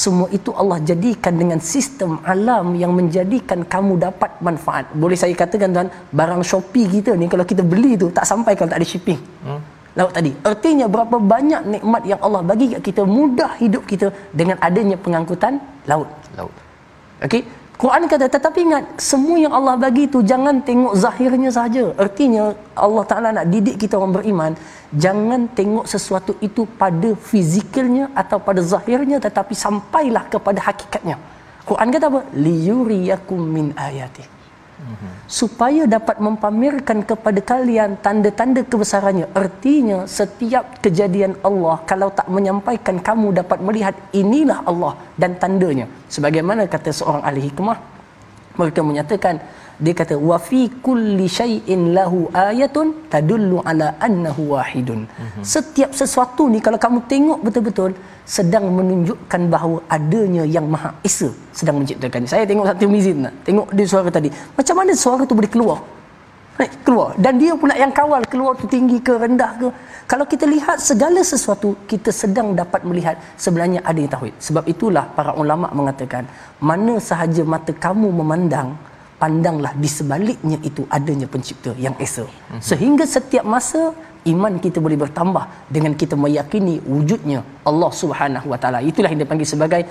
[0.01, 4.85] semua itu Allah jadikan dengan sistem alam yang menjadikan kamu dapat manfaat.
[4.93, 8.69] Boleh saya katakan tuan, barang Shopee kita ni kalau kita beli tu tak sampai kalau
[8.69, 9.17] tak ada shipping.
[9.49, 9.61] Hmm.
[9.99, 10.33] Laut tadi.
[10.51, 14.09] Artinya berapa banyak nikmat yang Allah bagi kat kita mudah hidup kita
[14.41, 15.59] dengan adanya pengangkutan
[15.91, 16.07] laut.
[16.39, 16.55] Laut.
[17.27, 17.43] Okey.
[17.83, 21.85] Quran kata tetapi ingat semua yang Allah bagi itu jangan tengok zahirnya saja.
[22.05, 22.45] Artinya
[22.87, 24.53] Allah Taala nak didik kita orang beriman
[25.05, 31.19] jangan tengok sesuatu itu pada fizikalnya atau pada zahirnya tetapi sampailah kepada hakikatnya.
[31.69, 32.21] Quran kata apa?
[32.47, 33.67] Liyuriyakum min
[35.29, 39.27] Supaya dapat mempamerkan kepada kalian tanda-tanda kebesarannya.
[39.37, 45.87] Artinya setiap kejadian Allah kalau tak menyampaikan kamu dapat melihat inilah Allah dan tandanya.
[46.09, 47.79] Sebagaimana kata seorang ahli hikmah
[48.59, 49.39] mereka menyatakan
[49.85, 55.01] dia kata wa fi kulli syai'in lahu ayatun tadullu ala annahu wahidun.
[55.07, 55.45] Mm-hmm.
[55.55, 57.93] Setiap sesuatu ni kalau kamu tengok betul-betul
[58.37, 62.27] sedang menunjukkan bahawa adanya yang Maha Esa sedang menciptakan.
[62.33, 63.23] Saya tengok satu mizin.
[63.47, 64.29] Tengok dia suara tadi.
[64.59, 65.79] Macam mana suara tu boleh keluar?
[66.59, 69.69] Naik keluar dan dia pula yang kawal keluar tu tinggi ke rendah ke.
[70.11, 74.35] Kalau kita lihat segala sesuatu kita sedang dapat melihat sebenarnya ada yang tauhid.
[74.43, 76.27] Sebab itulah para ulama mengatakan
[76.59, 78.75] mana sahaja mata kamu memandang
[79.23, 82.25] pandanglah di sebaliknya itu adanya pencipta yang esa.
[82.63, 83.83] Sehingga setiap masa
[84.33, 85.45] iman kita boleh bertambah
[85.77, 88.81] dengan kita meyakini wujudnya Allah Subhanahu Wa Taala.
[88.91, 89.83] Itulah yang dipanggil sebagai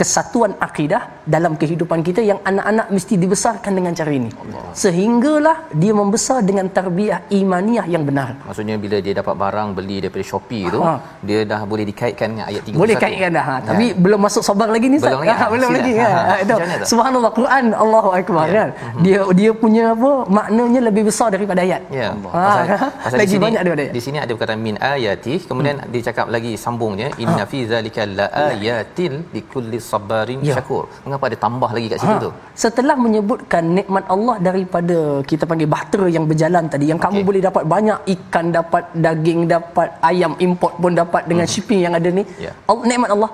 [0.00, 4.30] kesatuan akidah dalam kehidupan kita yang anak-anak mesti dibesarkan dengan cara ini.
[4.42, 4.64] Allah.
[4.82, 8.40] Sehinggalah dia membesar dengan tarbiyah imaniah yang benar.
[8.48, 10.94] Maksudnya bila dia dapat barang beli daripada Shopee tu, ha.
[11.28, 12.82] dia dah boleh dikaitkan dengan ayat 31.
[12.82, 13.44] Boleh kaitkan dah.
[13.50, 13.54] Ha.
[13.68, 13.98] Tapi ya.
[14.04, 15.46] belum masuk sabar lagi ni belum Lagi, ha.
[15.54, 15.78] belum Sila.
[15.78, 15.92] lagi.
[16.00, 16.10] Ha.
[16.10, 16.34] Ha.
[16.44, 16.54] Itu.
[16.92, 18.54] Subhanallah Quran Allahu akbar ya.
[18.56, 18.68] kan.
[18.72, 19.02] Mhm.
[19.04, 21.82] Dia dia punya apa maknanya lebih besar daripada ayat.
[21.92, 22.08] Ya.
[22.16, 22.32] Allah.
[22.32, 22.42] Ha.
[22.42, 22.64] Pasal,
[23.04, 23.94] pasal lagi sini, banyak daripada ayat.
[23.98, 25.90] Di sini ada perkataan min ayati, kemudian hmm.
[25.92, 27.50] dia cakap lagi sambungnya inna ha.
[27.52, 30.54] fi zalika la ayatin likulli sabarin ya.
[30.56, 30.84] syakur.
[31.04, 32.24] Mengapa ada tambah lagi kat situ ha.
[32.26, 32.30] tu?
[32.64, 34.98] Setelah menyebutkan nikmat Allah daripada
[35.30, 37.10] kita panggil bahtera yang berjalan tadi yang okay.
[37.10, 41.54] kamu boleh dapat banyak ikan, dapat daging, dapat ayam import pun dapat dengan hmm.
[41.54, 42.24] shipping yang ada ni.
[42.46, 42.54] Yeah.
[42.70, 43.30] Allah, nikmat Allah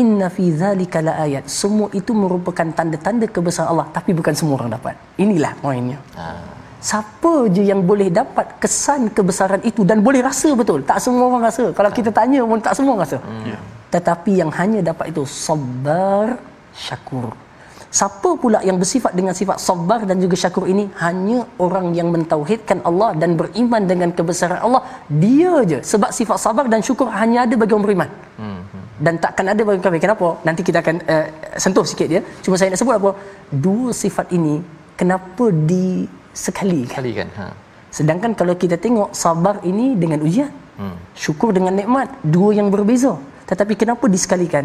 [0.00, 1.44] Inna fi zalika la ayat.
[1.60, 4.94] Semua itu merupakan tanda-tanda kebesaran Allah tapi bukan semua orang dapat.
[5.24, 5.98] Inilah poinnya.
[6.20, 6.24] Ha.
[6.88, 10.84] Siapa je yang boleh dapat kesan kebesaran itu dan boleh rasa betul.
[10.84, 11.64] Tak semua orang rasa.
[11.72, 13.18] Kalau kita tanya pun tak semua orang rasa.
[13.24, 13.44] Hmm.
[13.48, 13.62] Yeah
[13.94, 16.26] tetapi yang hanya dapat itu sabar
[16.86, 17.28] syakur.
[17.98, 20.84] Siapa pula yang bersifat dengan sifat sabar dan juga syakur ini?
[21.04, 24.82] Hanya orang yang mentauhidkan Allah dan beriman dengan kebesaran Allah.
[25.08, 25.78] Dia je.
[25.92, 28.10] Sebab sifat sabar dan syukur hanya ada bagi orang beriman.
[28.36, 28.60] Hmm,
[29.00, 30.04] dan takkan ada bagi kafir.
[30.04, 30.28] Kenapa?
[30.44, 31.26] Nanti kita akan uh,
[31.64, 32.20] sentuh sikit dia.
[32.44, 33.10] Cuma saya nak sebut apa?
[33.48, 34.60] Dua sifat ini
[35.00, 36.82] kenapa disekali
[37.20, 37.46] kan ha.
[37.96, 40.50] sedangkan kalau kita tengok sabar ini dengan ujian
[40.82, 40.96] hmm.
[41.24, 43.14] syukur dengan nikmat dua yang berbeza
[43.48, 44.64] tetapi kenapa disekalikan?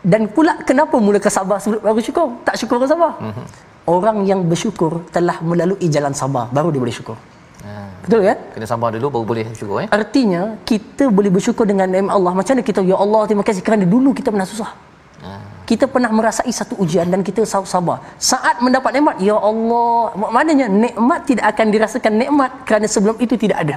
[0.00, 2.26] Dan pula kenapa mula sabar sebelum baru syukur?
[2.46, 3.46] Tak syukur ke sabar mm-hmm.
[3.90, 7.18] orang yang bersyukur telah melalui jalan sabar baru dia boleh syukur.
[7.58, 7.90] Hmm.
[8.06, 9.88] betul kan kena sabar dulu baru boleh syukur eh?
[9.90, 12.32] Artinya kita boleh bersyukur dengan nikmat Allah.
[12.38, 14.70] Macam mana kita ya Allah terima kasih kerana dulu kita pernah susah.
[15.18, 15.42] Hmm.
[15.66, 20.14] kita pernah merasai satu ujian dan kita sabar saat mendapat nikmat ya Allah.
[20.14, 23.76] Maknanya nikmat tidak akan dirasakan nikmat kerana sebelum itu tidak ada.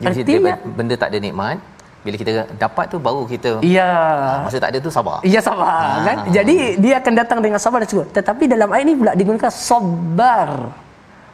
[0.00, 1.60] Jadi artinya benda tak ada nikmat
[2.04, 3.90] bila kita dapat tu baru kita ya
[4.44, 6.04] masa tak ada tu sabar ya sabar ha.
[6.08, 9.48] kan jadi dia akan datang dengan sabar dan syukur tetapi dalam ayat ini pula digunakan
[9.48, 10.48] sabar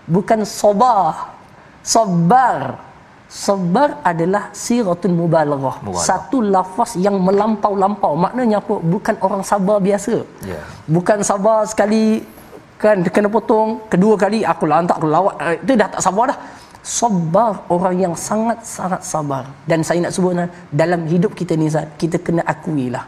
[0.06, 1.34] bukan sabar
[1.82, 2.90] sabar
[3.30, 5.78] Sabar adalah siratul mubalaghah.
[5.94, 8.18] Satu lafaz yang melampau-lampau.
[8.18, 8.82] Maknanya apa?
[8.82, 10.26] Bukan orang sabar biasa.
[10.42, 10.66] Yeah.
[10.90, 12.26] Bukan sabar sekali
[12.74, 15.34] kan kena potong, kedua kali aku lantak aku lawat.
[15.46, 16.38] Eh, itu dah tak sabar dah.
[16.80, 19.44] Sabar orang yang sangat-sangat sabar.
[19.68, 20.32] Dan saya nak sebut
[20.72, 23.04] dalam hidup kita ni Zat, kita kena akuilah.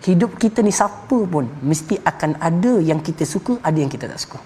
[0.00, 4.16] Hidup kita ni siapa pun mesti akan ada yang kita suka, ada yang kita tak
[4.16, 4.40] suka.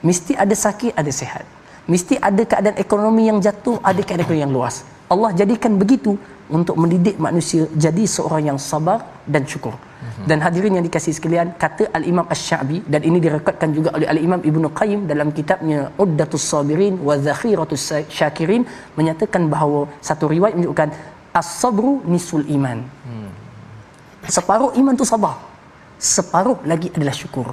[0.00, 1.44] Mesti ada sakit, ada sehat
[1.88, 6.20] mesti ada keadaan ekonomi yang jatuh ada keadaan ekonomi yang luas Allah jadikan begitu
[6.52, 9.72] untuk mendidik manusia jadi seorang yang sabar dan syukur
[10.30, 14.66] dan hadirin yang dikasihi sekalian kata al-Imam Asy-Sya'bi dan ini direkodkan juga oleh al-Imam Ibnu
[14.80, 17.86] Qayyim dalam kitabnya Uddatus Sabirin wa Zakhiratus
[18.18, 18.64] Syakirin
[18.98, 20.90] menyatakan bahawa satu riwayat menunjukkan
[21.40, 22.80] as-sabru nisul iman
[24.36, 25.36] separuh iman tu sabar
[26.14, 27.48] separuh lagi adalah syukur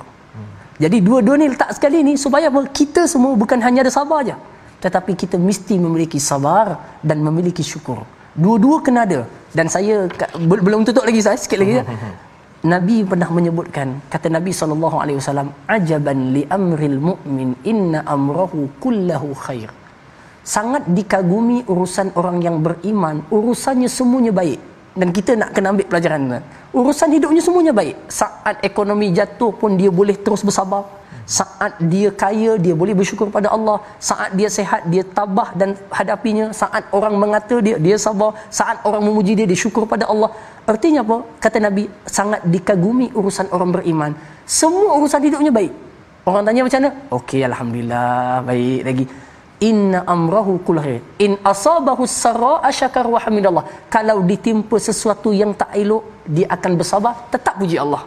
[0.75, 2.51] jadi dua-dua ni letak sekali ni supaya?
[2.80, 4.36] Kita semua bukan hanya ada sabar aja.
[4.84, 8.04] Tetapi kita mesti memiliki sabar dan memiliki syukur.
[8.36, 9.21] Dua-dua kena ada.
[9.56, 11.84] Dan saya belum tutup lagi saya sikit lagi ya.
[12.65, 19.38] Nabi pernah menyebutkan kata Nabi sallallahu alaihi wasallam ajaban li amril mu'min inna amrahu kullahu
[19.38, 19.69] khair.
[20.41, 24.58] Sangat dikagumi urusan orang yang beriman, urusannya semuanya baik.
[24.97, 26.41] Dan kita nak kena ambil pelajaran
[26.73, 27.95] urusan hidupnya semuanya baik.
[28.10, 33.50] Saat ekonomi jatuh pun dia boleh terus bersabar saat dia kaya dia boleh bersyukur pada
[33.56, 33.78] Allah.
[33.98, 36.54] Saat dia sehat dia tabah dan hadapinya.
[36.62, 38.32] Saat orang mengata dia dia sabar.
[38.60, 40.30] Saat orang memuji dia dia syukur pada Allah.
[40.70, 41.18] Artinya apa?
[41.44, 44.12] Kata nabi sangat dikagumi urusan orang beriman.
[44.46, 45.74] Semua urusan hidupnya baik.
[46.30, 46.92] Orang tanya macam mana?
[47.18, 49.06] Okey alhamdulillah baik lagi.
[49.70, 53.64] Inna amrahu kullu in asabahu sarra asyakar wa hamidallah
[53.96, 58.04] kalau ditimpa sesuatu yang tak elok dia akan bersabar tetap puji Allah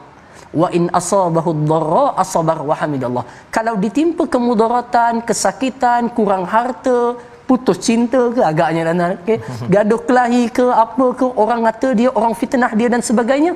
[0.61, 3.25] wa in asabahu dharra asabar wa hamidallah.
[3.57, 7.17] Kalau ditimpa kemudaratan kesakitan kurang harta
[7.49, 9.39] putus cinta ke agaknya dan okay?
[9.73, 13.53] gaduh kelahi ke apa ke orang kata dia orang fitnah dia dan sebagainya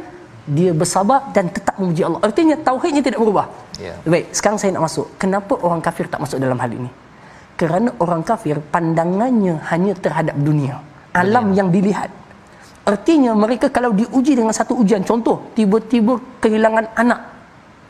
[0.57, 2.21] dia bersabar dan tetap memuji Allah.
[2.29, 3.47] Artinya tauhidnya tidak berubah.
[3.79, 3.97] Yeah.
[4.13, 5.07] baik sekarang saya nak masuk.
[5.23, 6.91] Kenapa orang kafir tak masuk dalam hal ini?
[7.61, 10.83] Kerana orang kafir pandangannya hanya terhadap dunia.
[11.15, 12.11] Alam yang dilihat
[12.83, 17.21] artinya mereka kalau diuji dengan satu ujian contoh tiba-tiba kehilangan anak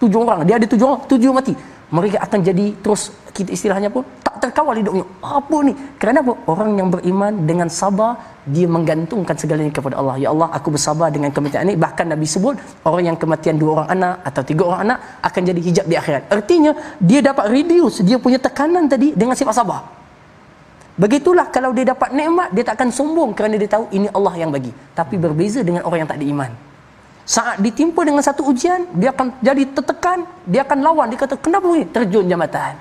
[0.00, 1.54] tujuh orang dia ada tujuh orang tujuh mati
[1.92, 5.04] mereka akan jadi terus kita istilahnya pun tak terkawal hidupnya.
[5.20, 5.72] Apa ni?
[6.00, 6.32] Kerana apa?
[6.48, 8.16] Orang yang beriman dengan sabar
[8.48, 10.16] dia menggantungkan segalanya kepada Allah.
[10.16, 11.76] Ya Allah aku bersabar dengan kematian ini.
[11.76, 12.56] Bahkan Nabi sebut
[12.88, 16.22] orang yang kematian dua orang anak atau tiga orang anak akan jadi hijab di akhirat.
[16.32, 20.01] Artinya dia dapat reduce dia punya tekanan tadi dengan sifat sabar
[20.98, 24.50] begitulah kalau dia dapat nikmat dia tak akan sombong kerana dia tahu ini Allah yang
[24.52, 24.72] bagi.
[24.92, 26.50] Tapi berbeza dengan orang yang tak ada iman.
[27.22, 31.06] Saat ditimpa dengan satu ujian dia akan jadi tertekan dia akan lawan.
[31.12, 31.84] Dia kata kenapa ni?
[31.86, 32.74] Terjun jambatan.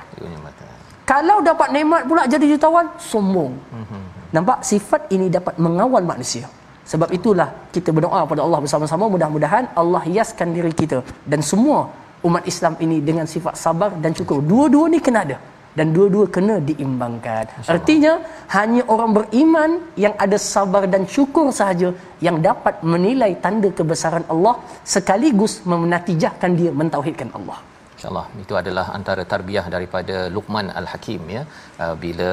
[1.05, 3.51] Kalau dapat nikmat pula jadi jutawan sombong.
[3.53, 4.03] Mm-hmm.
[4.31, 4.57] nampak?
[4.63, 6.47] Sifat ini dapat mengawal manusia.
[6.87, 9.05] Sebab itulah kita berdoa kepada Allah bersama-sama.
[9.11, 11.03] Mudah-mudahan Allah hiaskan diri kita.
[11.27, 11.91] Dan semua
[12.23, 15.37] umat Islam ini dengan sifat sabar dan cukup dua-dua ni kena ada
[15.77, 17.47] dan dua-dua kena diimbangkan.
[17.75, 18.13] Artinya
[18.57, 21.95] hanya orang beriman yang ada sabar dan syukur sahaja
[22.27, 27.70] yang dapat menilai tanda kebesaran Allah sekaligus memenatijahkan dia mentauhidkan Allah
[28.01, 31.41] insyaallah itu adalah antara tarbiyah daripada Luqman Al-Hakim ya.
[31.83, 32.29] Uh, bila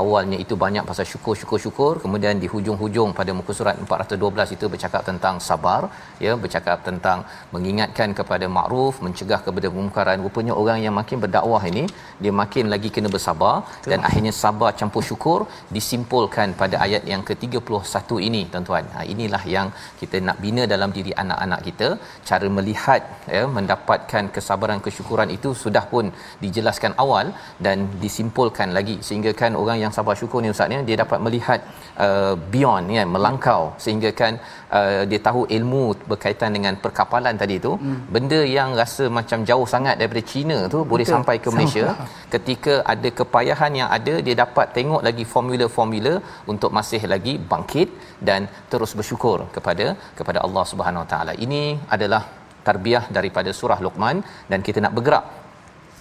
[0.00, 4.66] awalnya itu banyak pasal syukur syukur syukur kemudian di hujung-hujung pada muka surat 412 itu
[4.72, 5.80] bercakap tentang sabar
[6.24, 7.18] ya bercakap tentang
[7.54, 11.84] mengingatkan kepada makruf mencegah kepada kemungkaran rupanya orang yang makin berdakwah ini
[12.24, 13.90] dia makin lagi kena bersabar Betul.
[13.92, 15.38] dan akhirnya sabar campur syukur
[15.76, 18.84] disimpulkan pada ayat yang ke-31 ini tuan-tuan.
[18.94, 19.68] Ha, inilah yang
[20.02, 21.88] kita nak bina dalam diri anak-anak kita
[22.28, 23.02] cara melihat
[23.36, 26.04] ya mendapatkan kesabaran kesyukuran kesyukuran itu sudah pun
[26.44, 27.26] dijelaskan awal
[27.66, 31.60] dan disimpulkan lagi sehingga kan orang yang sabar syukur ni ustaz ni dia dapat melihat
[32.06, 34.32] uh, beyond ya melangkau sehingga kan
[34.78, 38.00] uh, dia tahu ilmu berkaitan dengan perkapalan tadi tu hmm.
[38.14, 40.90] benda yang rasa macam jauh sangat daripada China tu Betul.
[40.92, 42.08] boleh sampai ke Malaysia sampai.
[42.34, 46.14] ketika ada kepayahan yang ada dia dapat tengok lagi formula-formula
[46.54, 47.90] untuk masih lagi bangkit
[48.28, 48.40] dan
[48.72, 49.86] terus bersyukur kepada
[50.20, 51.62] kepada Allah Subhanahu Wa Taala ini
[51.96, 52.22] adalah
[52.68, 54.18] tarbiyah daripada surah Luqman
[54.52, 55.26] dan kita nak bergerak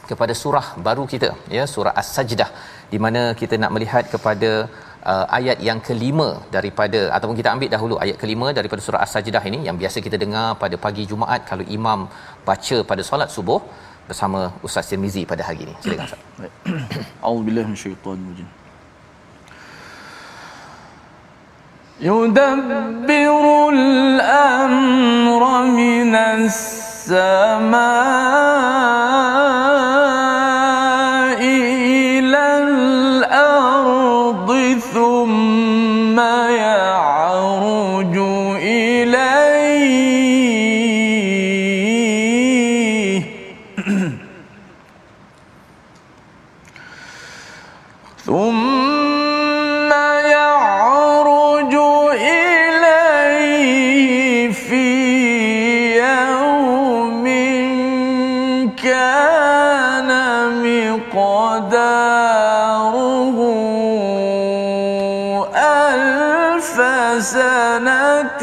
[0.10, 2.50] kepada surah baru kita ya surah As-Sajdah
[2.94, 4.52] di mana kita nak melihat kepada
[5.12, 9.60] uh, ayat yang kelima daripada ataupun kita ambil dahulu ayat kelima daripada surah As-Sajdah ini
[9.68, 12.02] yang biasa kita dengar pada pagi Jumaat kalau imam
[12.50, 13.62] baca pada solat subuh
[14.10, 15.76] bersama Ustaz Tirmizi pada hari ini.
[15.84, 16.22] Silakan Ustaz.
[17.30, 18.63] Auzubillahi minasyaitanir
[22.04, 27.84] يدبر الأمر من السماء.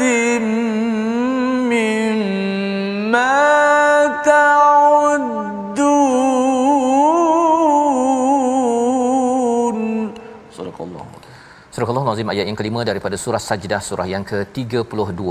[11.76, 15.22] Surah Allah Nazim ayat yang kelima daripada surah Sajdah surah yang ke-32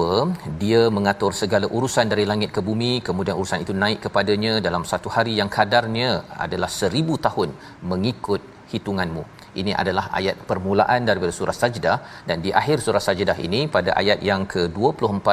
[0.61, 5.09] dia mengatur segala urusan dari langit ke bumi kemudian urusan itu naik kepadanya dalam satu
[5.15, 6.09] hari yang kadarnya
[6.45, 7.49] adalah seribu tahun
[7.91, 8.41] mengikut
[8.73, 9.23] hitunganmu
[9.60, 11.96] ini adalah ayat permulaan daripada surah Sajdah.
[12.28, 15.28] Dan di akhir surah Sajdah ini pada ayat yang ke-24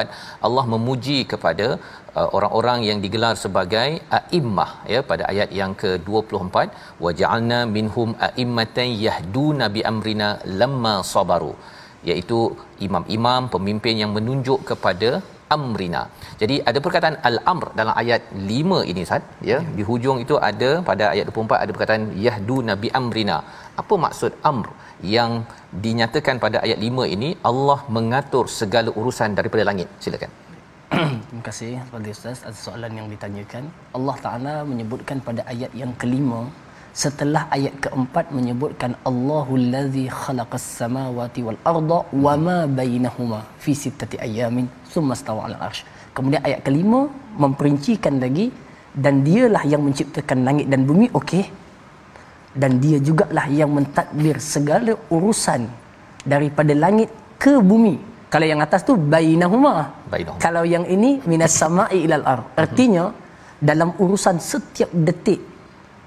[0.47, 1.67] Allah memuji kepada
[2.17, 3.87] uh, orang-orang yang digelar sebagai
[4.19, 6.57] a'immah ya pada ayat yang ke-24
[7.05, 10.29] waja'alna minhum a'immatan yahduna bi amrina
[10.61, 11.53] lamma sabaru
[12.09, 12.39] iaitu
[12.85, 15.09] imam-imam pemimpin yang menunjuk kepada
[15.55, 16.01] amrina.
[16.41, 18.21] Jadi ada perkataan al-amr dalam ayat
[18.55, 19.59] 5 ini Ustaz ya.
[19.77, 23.37] Di hujung itu ada pada ayat 24 ada perkataan yahdu nabi amrina.
[23.81, 24.67] Apa maksud amr
[25.15, 25.31] yang
[25.85, 29.89] dinyatakan pada ayat 5 ini Allah mengatur segala urusan daripada langit.
[30.05, 30.31] Silakan.
[31.27, 33.63] Terima kasih kepada Ustaz atas soalan yang ditanyakan.
[33.97, 36.41] Allah Taala menyebutkan pada ayat yang kelima
[37.01, 44.17] setelah ayat keempat menyebutkan Allahul ladzi khalaqas samawati wal arda wa ma bainahuma fi sittati
[44.27, 45.83] ayamin thumma stawa 'alal arsy.
[46.17, 47.01] Kemudian ayat kelima
[47.43, 48.49] memperincikan lagi
[49.03, 51.45] dan dialah yang menciptakan langit dan bumi okey.
[52.61, 55.69] Dan dia jugalah yang mentadbir segala urusan
[56.25, 57.95] daripada langit ke bumi.
[58.33, 59.73] Kalau yang atas tu bainahuma.
[60.09, 60.41] Bainahuma.
[60.41, 62.41] Kalau yang ini minas sama'i ilal ar.
[62.57, 63.13] Artinya
[63.69, 65.56] dalam urusan setiap detik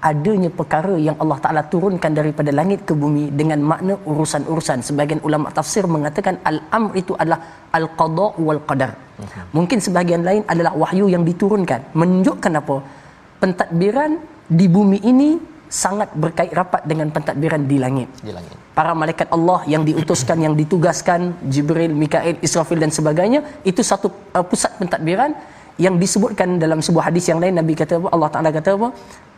[0.09, 5.53] adanya perkara yang Allah Taala turunkan daripada langit ke bumi dengan makna urusan-urusan sebagian ulama
[5.57, 7.39] tafsir mengatakan al-amr itu adalah
[7.79, 9.45] al-qada wal qadar uh-huh.
[9.57, 12.77] mungkin sebahagian lain adalah wahyu yang diturunkan menunjukkan apa
[13.41, 14.11] pentadbiran
[14.59, 15.29] di bumi ini
[15.71, 18.09] sangat berkait rapat dengan pentadbiran di langit.
[18.19, 18.51] Di langit.
[18.75, 24.43] Para malaikat Allah yang diutuskan, yang ditugaskan, Jibril, Mikail, Israfil dan sebagainya, itu satu uh,
[24.43, 25.31] pusat pentadbiran
[25.85, 28.09] yang disebutkan dalam sebuah hadis yang lain Nabi kata apa?
[28.15, 28.87] Allah Taala kata apa?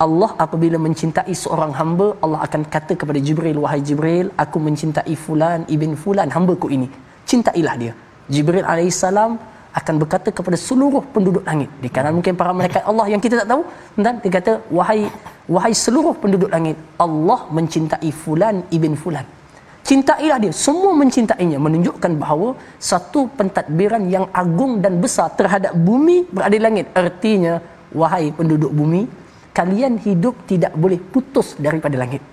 [0.05, 5.61] Allah apabila mencintai seorang hamba Allah akan kata kepada Jibril wahai Jibril aku mencintai fulan
[5.75, 6.87] ibn fulan hamba ku ini.
[7.31, 7.93] Cintailah dia.
[8.33, 9.31] Jibril alaihissalam
[9.79, 11.69] akan berkata kepada seluruh penduduk langit.
[11.83, 13.63] Di kanan mungkin para malaikat Allah yang kita tak tahu
[14.05, 14.99] dan dia kata wahai
[15.55, 19.25] wahai seluruh penduduk langit Allah mencintai fulan ibn fulan
[19.93, 20.53] cintailah dia.
[20.65, 22.49] Semua mencintainya menunjukkan bahawa
[22.91, 26.85] satu pentadbiran yang agung dan besar terhadap bumi berada di langit.
[26.97, 27.61] Artinya
[27.93, 29.05] wahai penduduk bumi
[29.53, 32.25] kalian hidup tidak boleh putus daripada langit.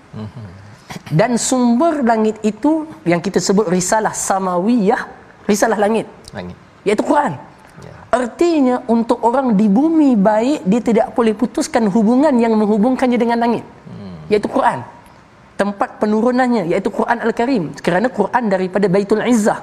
[1.07, 5.01] Dan sumber langit itu yang kita sebut risalah samawiyah
[5.45, 6.09] risalah langit.
[6.35, 6.57] Langit.
[6.87, 7.37] Iaitu Quran.
[7.85, 7.93] Ya.
[8.11, 13.63] Artinya untuk orang di bumi baik dia tidak boleh putuskan hubungan yang menghubungkannya dengan langit.
[13.87, 14.17] Hmm.
[14.27, 14.81] Iaitu Quran
[15.61, 17.63] tempat penurunannya iaitu Quran Al-Karim.
[17.85, 19.61] Kerana Quran daripada Baitul Izzah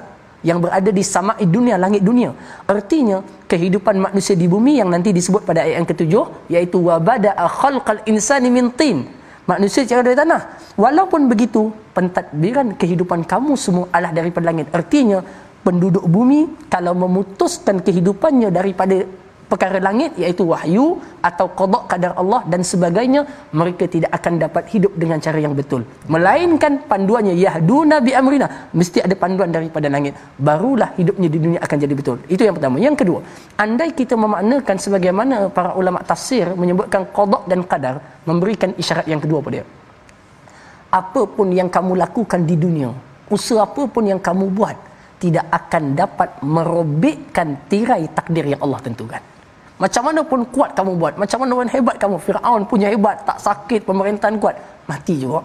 [0.49, 2.31] yang berada di sama'i dunia langit dunia.
[2.63, 3.19] Artinya
[3.51, 6.25] kehidupan manusia di bumi yang nanti disebut pada ayat yang ketujuh
[6.55, 9.03] iaitu wa bada'a khalqal insani min tin.
[9.51, 10.41] Manusia cara dari tanah.
[10.79, 14.71] Walaupun begitu pentadbiran kehidupan kamu semua adalah daripada langit.
[14.71, 15.19] Artinya
[15.65, 19.03] penduduk bumi kalau memutuskan kehidupannya daripada
[19.51, 20.85] perkara langit iaitu wahyu
[21.29, 23.21] atau qada kadar Allah dan sebagainya
[23.59, 25.81] mereka tidak akan dapat hidup dengan cara yang betul.
[26.13, 28.47] Melainkan panduannya yahduna bi amrina.
[28.79, 30.13] Mesti ada panduan daripada langit.
[30.49, 32.17] Barulah hidupnya di dunia akan jadi betul.
[32.35, 32.77] Itu yang pertama.
[32.87, 33.19] Yang kedua
[33.65, 37.95] andai kita memaknakan sebagaimana para ulama tafsir menyebutkan qada dan qadar
[38.29, 39.65] memberikan isyarat yang kedua pada dia.
[40.89, 42.89] Apapun yang kamu lakukan di dunia
[43.29, 44.77] usaha apapun yang kamu buat
[45.21, 49.21] tidak akan dapat merobekkan tirai takdir yang Allah tentukan.
[49.79, 53.39] Macam mana pun kuat kamu buat, macam mana pun hebat kamu, Firaun punya hebat, tak
[53.39, 54.55] sakit, pemerintahan kuat,
[54.91, 55.41] mati juga.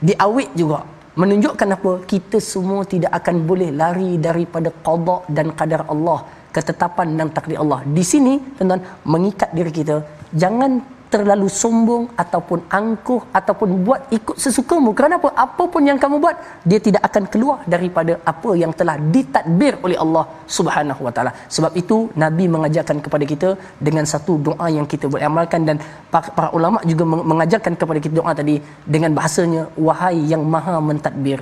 [0.00, 0.80] Diawit juga.
[1.20, 1.92] Menunjukkan apa?
[2.12, 6.24] Kita semua tidak akan boleh lari daripada qada dan qadar Allah,
[6.56, 7.84] ketetapan dan takdir Allah.
[7.84, 8.80] Di sini, tuan-tuan,
[9.12, 9.96] mengikat diri kita,
[10.32, 10.80] jangan
[11.12, 14.90] terlalu sombong ataupun angkuh ataupun buat ikut sesukamu.
[14.98, 15.30] Kerana apa?
[15.46, 16.36] Apapun yang kamu buat
[16.70, 20.24] dia tidak akan keluar daripada apa yang telah ditadbir oleh Allah
[20.58, 21.32] Subhanahu wa taala.
[21.56, 23.50] Sebab itu nabi mengajarkan kepada kita
[23.88, 25.78] dengan satu doa yang kita boleh amalkan dan
[26.14, 28.56] para ulama juga mengajarkan kepada kita doa tadi
[28.94, 31.40] dengan bahasanya wahai yang maha mentadbir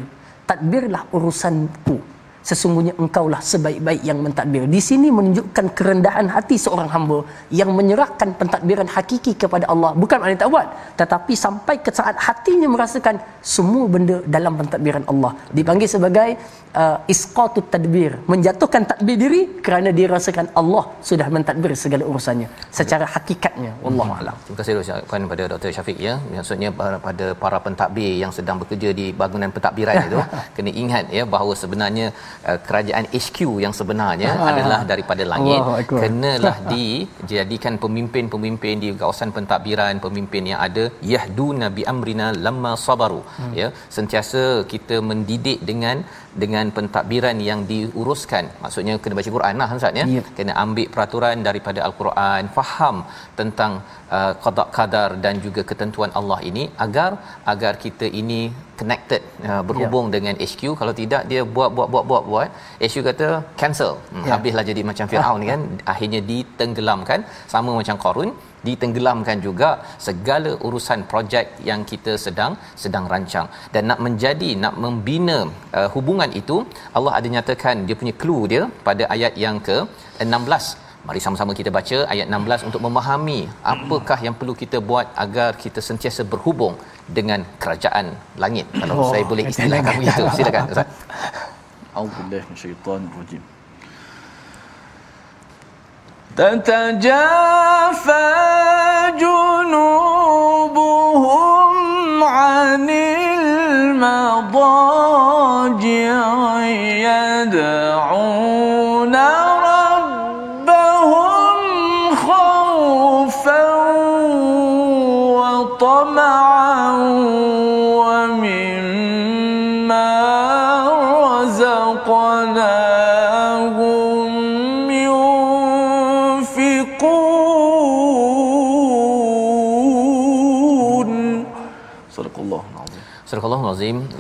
[0.49, 2.16] tadbirlah urusanku
[2.49, 4.63] sesungguhnya engkaulah sebaik-baik yang mentadbir.
[4.75, 7.19] Di sini menunjukkan kerendahan hati seorang hamba
[7.61, 9.91] yang menyerahkan pentadbiran hakiki kepada Allah.
[10.03, 10.69] Bukan maknanya tak buat,
[11.01, 13.19] tetapi sampai ke saat hatinya merasakan
[13.55, 15.33] semua benda dalam pentadbiran Allah.
[15.59, 16.29] Dipanggil sebagai
[16.83, 23.07] uh, isqatut tadbir, menjatuhkan tadbir diri kerana dia rasakan Allah sudah mentadbir segala urusannya secara
[23.15, 23.73] hakikatnya.
[23.85, 24.21] Wallahu hmm.
[24.23, 24.37] alam.
[24.45, 25.71] Terima kasih ucapkan kepada Dr.
[25.77, 26.15] Syafiq ya.
[26.37, 26.71] Maksudnya
[27.09, 30.19] pada para pentadbir yang sedang bekerja di bangunan pentadbiran itu
[30.57, 32.07] kena ingat ya bahawa sebenarnya
[32.51, 34.51] uh, kerajaan HQ yang sebenarnya ah.
[34.51, 35.61] adalah daripada langit.
[36.03, 43.23] Kenalah dijadikan pemimpin-pemimpin di kawasan pentadbiran, pemimpin yang ada yahdu nabi amrina lamma sabaru.
[43.39, 43.53] Hmm.
[43.61, 44.43] Ya, sentiasa
[44.75, 45.99] kita mendidik dengan
[46.43, 50.27] dengan pentadbiran yang diuruskan maksudnya kena baca Quran lah Ustaz ya yep.
[50.39, 52.97] kena ambil peraturan daripada al-Quran faham
[53.41, 53.73] tentang
[54.17, 57.11] uh, qada qadar dan juga ketentuan Allah ini agar
[57.53, 58.41] agar kita ini
[58.81, 60.15] connected uh, berhubung yep.
[60.17, 62.49] dengan HQ kalau tidak dia buat buat buat buat buat
[62.89, 63.29] HQ kata
[63.63, 64.33] cancel hmm, yep.
[64.35, 65.63] habislah jadi macam Firaun kan
[65.95, 67.23] akhirnya ditenggelamkan
[67.55, 68.31] sama macam Qarun
[68.69, 69.71] ditenggelamkan juga
[70.07, 72.55] segala urusan projek yang kita sedang
[72.85, 75.39] sedang rancang dan nak menjadi nak membina
[75.79, 76.59] uh, hubungan itu
[76.97, 79.79] Allah ada nyatakan dia punya clue dia pada ayat yang ke
[80.25, 83.41] 16 Mari sama-sama kita baca ayat 16 untuk memahami
[83.73, 86.75] apakah yang perlu kita buat agar kita sentiasa berhubung
[87.19, 88.07] dengan kerajaan
[88.43, 88.67] langit.
[88.75, 90.25] Kalau oh, saya boleh istilahkan begitu.
[90.39, 90.89] Silakan Ustaz.
[91.97, 93.43] A'udzubillahi minasyaitonir rajim.
[96.37, 98.27] تتجافى
[99.19, 100.65] جنوبهم
[102.25, 104.27] عن المضاجع
[107.47, 109.17] يدعون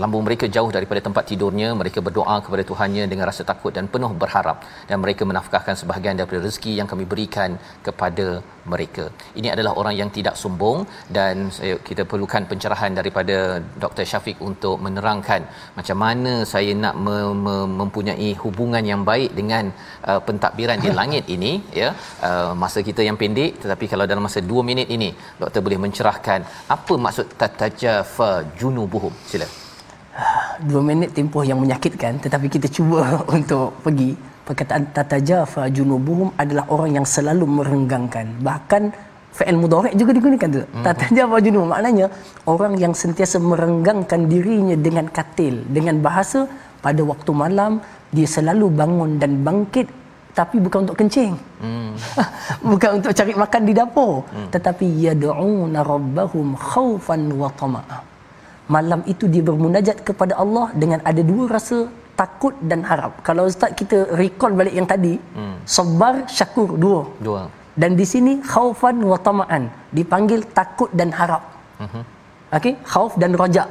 [0.06, 4.12] lambung mereka jauh daripada tempat tidurnya, mereka berdoa kepada Tuhannya dengan rasa takut dan penuh
[4.22, 7.50] berharap dan mereka menafkahkan sebahagian daripada rezeki yang kami berikan
[7.86, 8.26] kepada
[8.72, 9.04] mereka.
[9.38, 10.78] Ini adalah orang yang tidak sombong
[11.16, 11.34] dan
[11.88, 13.36] kita perlukan pencerahan daripada
[13.84, 14.04] Dr.
[14.10, 15.42] Syafiq untuk menerangkan
[15.78, 19.64] macam mana saya nak me- me- mempunyai hubungan yang baik dengan
[20.10, 21.52] uh, pentadbiran di langit ini
[21.82, 21.90] ya.
[22.28, 25.10] Uh, masa kita yang pendek tetapi kalau dalam masa 2 minit ini
[25.42, 26.40] doktor boleh mencerahkan
[26.76, 29.14] apa maksud tatajafa junubuhum.
[29.32, 29.65] Sila.
[30.68, 33.00] Dua minit tempoh yang menyakitkan tetapi kita cuba
[33.36, 38.82] untuk pergi perkataan tatajafa junubuhum adalah orang yang selalu merenggangkan bahkan
[39.36, 40.84] fi'il mudhari' juga digunakan tu mm-hmm.
[40.86, 42.06] tatajafa junubuhum maknanya
[42.52, 46.46] orang yang sentiasa merenggangkan dirinya dengan katil dengan bahasa
[46.80, 47.72] pada waktu malam
[48.16, 49.88] dia selalu bangun dan bangkit
[50.38, 51.92] tapi bukan untuk kencing mm.
[52.70, 54.48] bukan untuk cari makan di dapur mm.
[54.54, 58.15] tetapi yad'una rabbahum khaufan wa tama'a
[58.74, 61.78] malam itu dia bermunajat kepada Allah dengan ada dua rasa
[62.20, 63.12] takut dan harap.
[63.26, 65.56] Kalau ustaz kita recall balik yang tadi, hmm.
[65.76, 67.00] sabar syakur dua.
[67.26, 67.42] Dua.
[67.76, 69.64] Dan di sini khaufan wa tama'an
[69.98, 71.42] dipanggil takut dan harap.
[71.80, 72.04] Hmm.
[72.56, 73.64] Okey, khauf dan raja.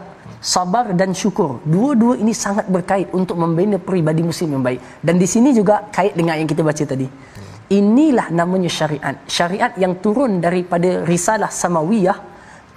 [0.54, 1.52] Sabar dan syukur.
[1.74, 4.80] Dua-dua ini sangat berkait untuk membina peribadi muslim yang baik.
[5.08, 7.08] Dan di sini juga kait dengan yang kita baca tadi.
[7.10, 7.50] Hmm.
[7.80, 9.16] Inilah namanya syariat.
[9.38, 12.18] Syariat yang turun daripada risalah samawiyah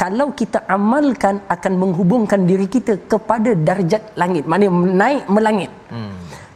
[0.03, 4.73] kalau kita amalkan akan menghubungkan diri kita kepada darjat langit maknanya
[5.03, 6.13] naik melangit hmm.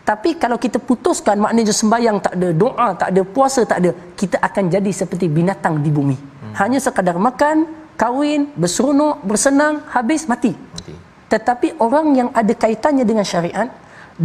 [0.06, 3.90] tapi kalau kita putuskan maknanya sembahyang tak ada doa tak ada puasa tak ada
[4.20, 6.54] kita akan jadi seperti binatang di bumi hmm.
[6.62, 7.66] hanya sekadar makan
[7.98, 10.54] kahwin berseronok bersenang habis mati.
[10.54, 10.94] mati
[11.32, 13.68] tetapi orang yang ada kaitannya dengan syariat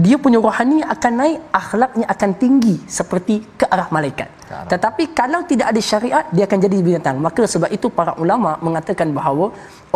[0.06, 4.30] dia punya rohani akan naik akhlaknya akan tinggi seperti ke arah malaikat.
[4.72, 7.18] Tetapi kalau tidak ada syariat dia akan jadi binatang.
[7.26, 9.50] Maka sebab itu para ulama mengatakan bahawa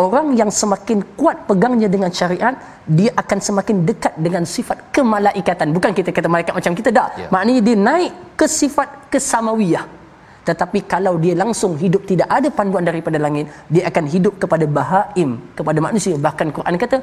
[0.06, 2.58] orang yang semakin kuat pegangnya dengan syariat
[2.98, 5.70] dia akan semakin dekat dengan sifat kemalaikatan.
[5.78, 7.30] Bukan kita kata malaikat macam kita dah yeah.
[7.34, 10.01] maknanya dia naik ke sifat kesamawiyah
[10.50, 15.30] tetapi kalau dia langsung hidup tidak ada panduan daripada langit dia akan hidup kepada bahaim
[15.58, 16.16] kepada manusia.
[16.26, 16.98] Bahkan Quran kata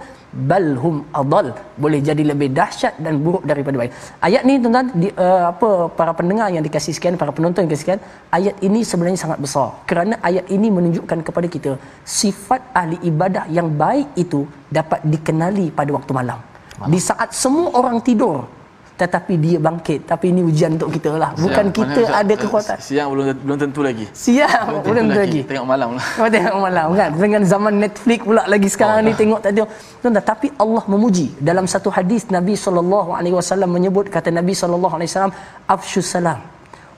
[0.51, 1.47] balhum adal
[1.85, 3.93] boleh jadi lebih dahsyat dan buruk daripada baik.
[4.29, 5.71] Ayat ni tuan-tuan di, uh, apa
[6.01, 8.03] para pendengar yang dikasih sekian para penonton yang dikasih sekian
[8.39, 9.69] ayat ini sebenarnya sangat besar.
[9.91, 11.73] Kerana ayat ini menunjukkan kepada kita
[12.21, 14.43] sifat ahli ibadah yang baik itu
[14.79, 16.91] dapat dikenali pada waktu malam, malam.
[16.93, 18.58] di saat semua orang tidur
[18.99, 20.01] tetapi dia bangkit.
[20.11, 21.31] Tapi ini ujian untuk kita lah.
[21.39, 21.77] Bukan siang.
[21.79, 22.77] kita Mana, ada kekuatan.
[22.83, 24.05] siang belum belum tentu lagi.
[24.11, 25.39] Siang belum tentu, belum tentu lagi.
[25.39, 25.49] lagi.
[25.51, 26.07] Tengok malam lah.
[26.19, 27.11] Oh, tengok malam kan?
[27.15, 29.59] Dengan zaman Netflix pula lagi sekarang oh, ni tengok tadi
[30.03, 31.27] tuan tapi Allah memuji.
[31.39, 35.35] Dalam satu hadis Nabi sallallahu alaihi wasallam menyebut kata Nabi sallallahu alaihi wasallam
[35.71, 36.43] afshus salam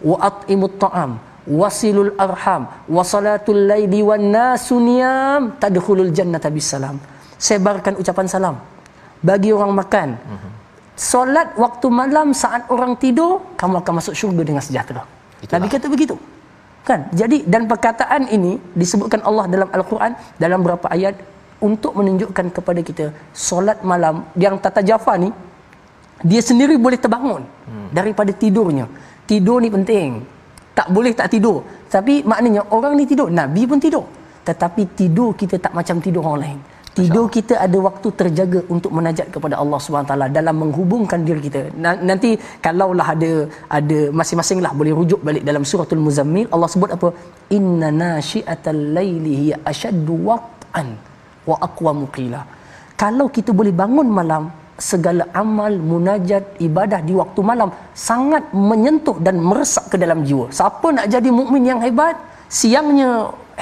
[0.00, 2.62] wa at'imut ta'am wasilul arham
[2.96, 6.96] wasalatul laili wan nasuniyam tadkhulul jannata bisalam
[7.40, 8.56] sebarkan ucapan salam.
[9.20, 10.08] Bagi orang makan.
[10.16, 10.59] Mhm.
[11.00, 15.02] Solat waktu malam saat orang tidur kamu akan masuk syurga dengan sejahtera.
[15.40, 15.56] Itulah.
[15.56, 16.16] nabi kata begitu.
[16.84, 17.08] Kan?
[17.20, 21.16] Jadi dan perkataan ini disebutkan Allah dalam al-Quran dalam beberapa ayat
[21.68, 25.32] untuk menunjukkan kepada kita solat malam yang tata jafa ni
[26.20, 27.88] dia sendiri boleh terbangun hmm.
[27.96, 28.84] daripada tidurnya.
[29.24, 30.20] Tidur ni penting.
[30.76, 31.64] Tak boleh tak tidur.
[31.88, 34.04] Tapi maknanya orang ni tidur nabi pun tidur.
[34.44, 36.60] Tetapi tidur kita tak macam tidur orang lain
[36.98, 41.60] tidur kita ada waktu terjaga untuk menajat kepada Allah Subhanahu taala dalam menghubungkan diri kita.
[42.10, 42.30] Nanti
[42.66, 43.32] kalaulah ada
[43.78, 47.10] ada masing-masing lah boleh rujuk balik dalam suratul muzammil Allah sebut apa?
[47.58, 50.88] Inna nashi'atal laili hiya ashaddu waqan
[51.50, 52.42] wa aqwamu qila
[53.02, 54.42] kalau kita boleh bangun malam
[54.90, 57.70] segala amal munajat ibadah di waktu malam
[58.08, 60.46] sangat menyentuh dan meresap ke dalam jiwa.
[60.58, 62.16] Siapa nak jadi mukmin yang hebat?
[62.58, 63.10] Siangnya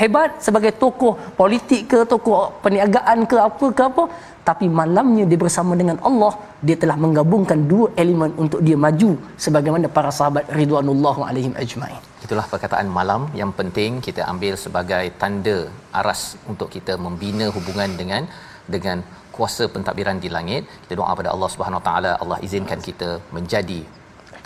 [0.00, 4.04] hebat sebagai tokoh politik ke tokoh perniagaan ke apa ke apa.
[4.48, 6.32] Tapi malamnya dia bersama dengan Allah
[6.66, 9.10] dia telah menggabungkan dua elemen untuk dia maju
[9.44, 12.00] sebagaimana para sahabat ridwanullah alaihim ajmain.
[12.26, 15.58] Itulah perkataan malam yang penting kita ambil sebagai tanda
[16.00, 16.22] aras
[16.52, 18.24] untuk kita membina hubungan dengan
[18.74, 19.00] dengan
[19.36, 20.62] kuasa pentadbiran di langit.
[20.84, 23.80] Kita doa pada Allah Subhanahu taala Allah izinkan kita menjadi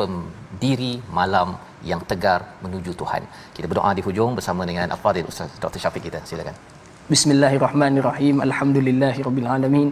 [0.03, 1.48] pendiri malam
[1.90, 3.22] yang tegar menuju Tuhan.
[3.57, 5.80] Kita berdoa di hujung bersama dengan Al-Fadhil Ustaz Dr.
[5.82, 6.20] Syafiq kita.
[6.30, 6.57] Silakan.
[7.12, 8.36] Bismillahirrahmanirrahim.
[8.46, 9.88] Alhamdulillahirabbil alamin.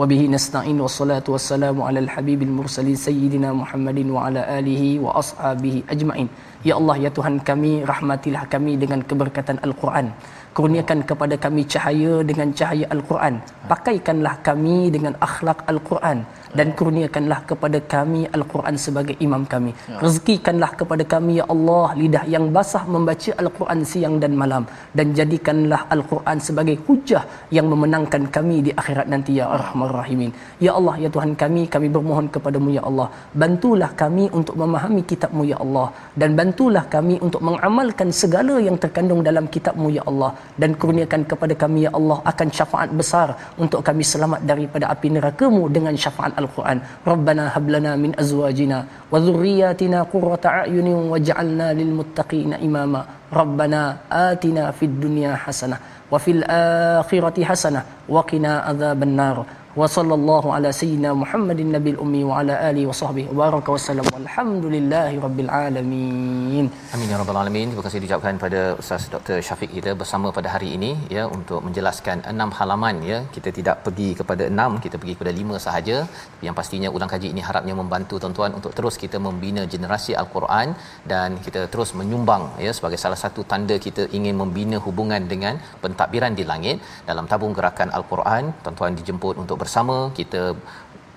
[0.00, 5.80] Wa bihi nasta'in wassalatu wassalamu ala al-habibil mursalin sayyidina Muhammadin wa ala alihi wa ashabihi
[5.94, 6.28] ajmain.
[6.68, 10.08] Ya Allah ya Tuhan kami rahmatilah kami dengan keberkatan Al-Quran
[10.56, 13.34] kurniakan kepada kami cahaya dengan cahaya Al-Quran
[13.70, 16.18] pakaikanlah kami dengan akhlak Al-Quran
[16.58, 19.72] dan kurniakanlah kepada kami Al-Quran sebagai imam kami.
[19.90, 19.98] Ya.
[20.04, 24.64] rezekikanlah kepada kami ya Allah lidah yang basah membaca Al-Quran siang dan malam.
[24.98, 27.22] Dan jadikanlah Al-Quran sebagai hujah
[27.56, 30.32] yang memenangkan kami di akhirat nanti ya Arhamar Rahimin.
[30.66, 33.08] Ya Allah ya Tuhan kami kami bermohon kepadamu ya Allah.
[33.42, 35.86] Bantulah kami untuk memahami kitabmu ya Allah.
[36.20, 40.32] Dan bantulah kami untuk mengamalkan segala yang terkandung dalam kitabmu ya Allah.
[40.60, 43.28] Dan kurniakan kepada kami ya Allah akan syafaat besar
[43.62, 46.78] untuk kami selamat daripada api neraka-Mu dengan syafaat القرآن.
[47.06, 53.02] ربنا هب لنا من أزواجنا وذرياتنا قرة أعين واجعلنا للمتقين إماما.
[53.32, 53.82] ربنا
[54.12, 55.76] آتنا في الدنيا حسنة
[56.10, 59.36] وفي الآخرة حسنة وقنا عذاب النار.
[59.78, 64.06] wa sallallahu ala sayyidina Muhammadin nabil ummi wa ala alihi wa sahbihi wa baraka wasallam
[64.14, 66.64] walhamdulillahi rabbil alamin.
[66.94, 67.66] Amin ya rabbal alamin.
[67.70, 72.26] Terima kasih diucapkan pada ustaz Dr Syafiq kita bersama pada hari ini ya untuk menjelaskan
[72.32, 73.18] enam halaman ya.
[73.36, 75.96] Kita tidak pergi kepada enam kita pergi kepada lima sahaja.
[76.32, 80.74] Tapi yang pastinya ulang kaji ini harapnya membantu tuan-tuan untuk terus kita membina generasi al-Quran
[81.14, 86.34] dan kita terus menyumbang ya sebagai salah satu tanda kita ingin membina hubungan dengan pentadbiran
[86.40, 86.76] di langit.
[87.12, 90.42] Dalam tabung gerakan al-Quran tuan-tuan dijemput untuk bersama kita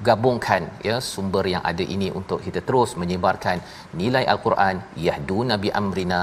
[0.08, 3.58] gabungkan ya sumber yang ada ini untuk kita terus menyebarkan
[4.00, 4.76] nilai al-Quran
[5.06, 6.20] yahdu nabi amrina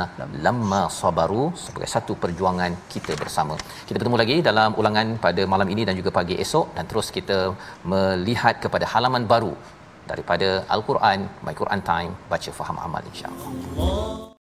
[0.46, 3.56] lamma sabaru sebagai satu perjuangan kita bersama.
[3.86, 7.38] Kita bertemu lagi dalam ulangan pada malam ini dan juga pagi esok dan terus kita
[7.92, 9.54] melihat kepada halaman baru
[10.10, 14.39] daripada al-Quran My Quran Time baca faham amal insya-Allah.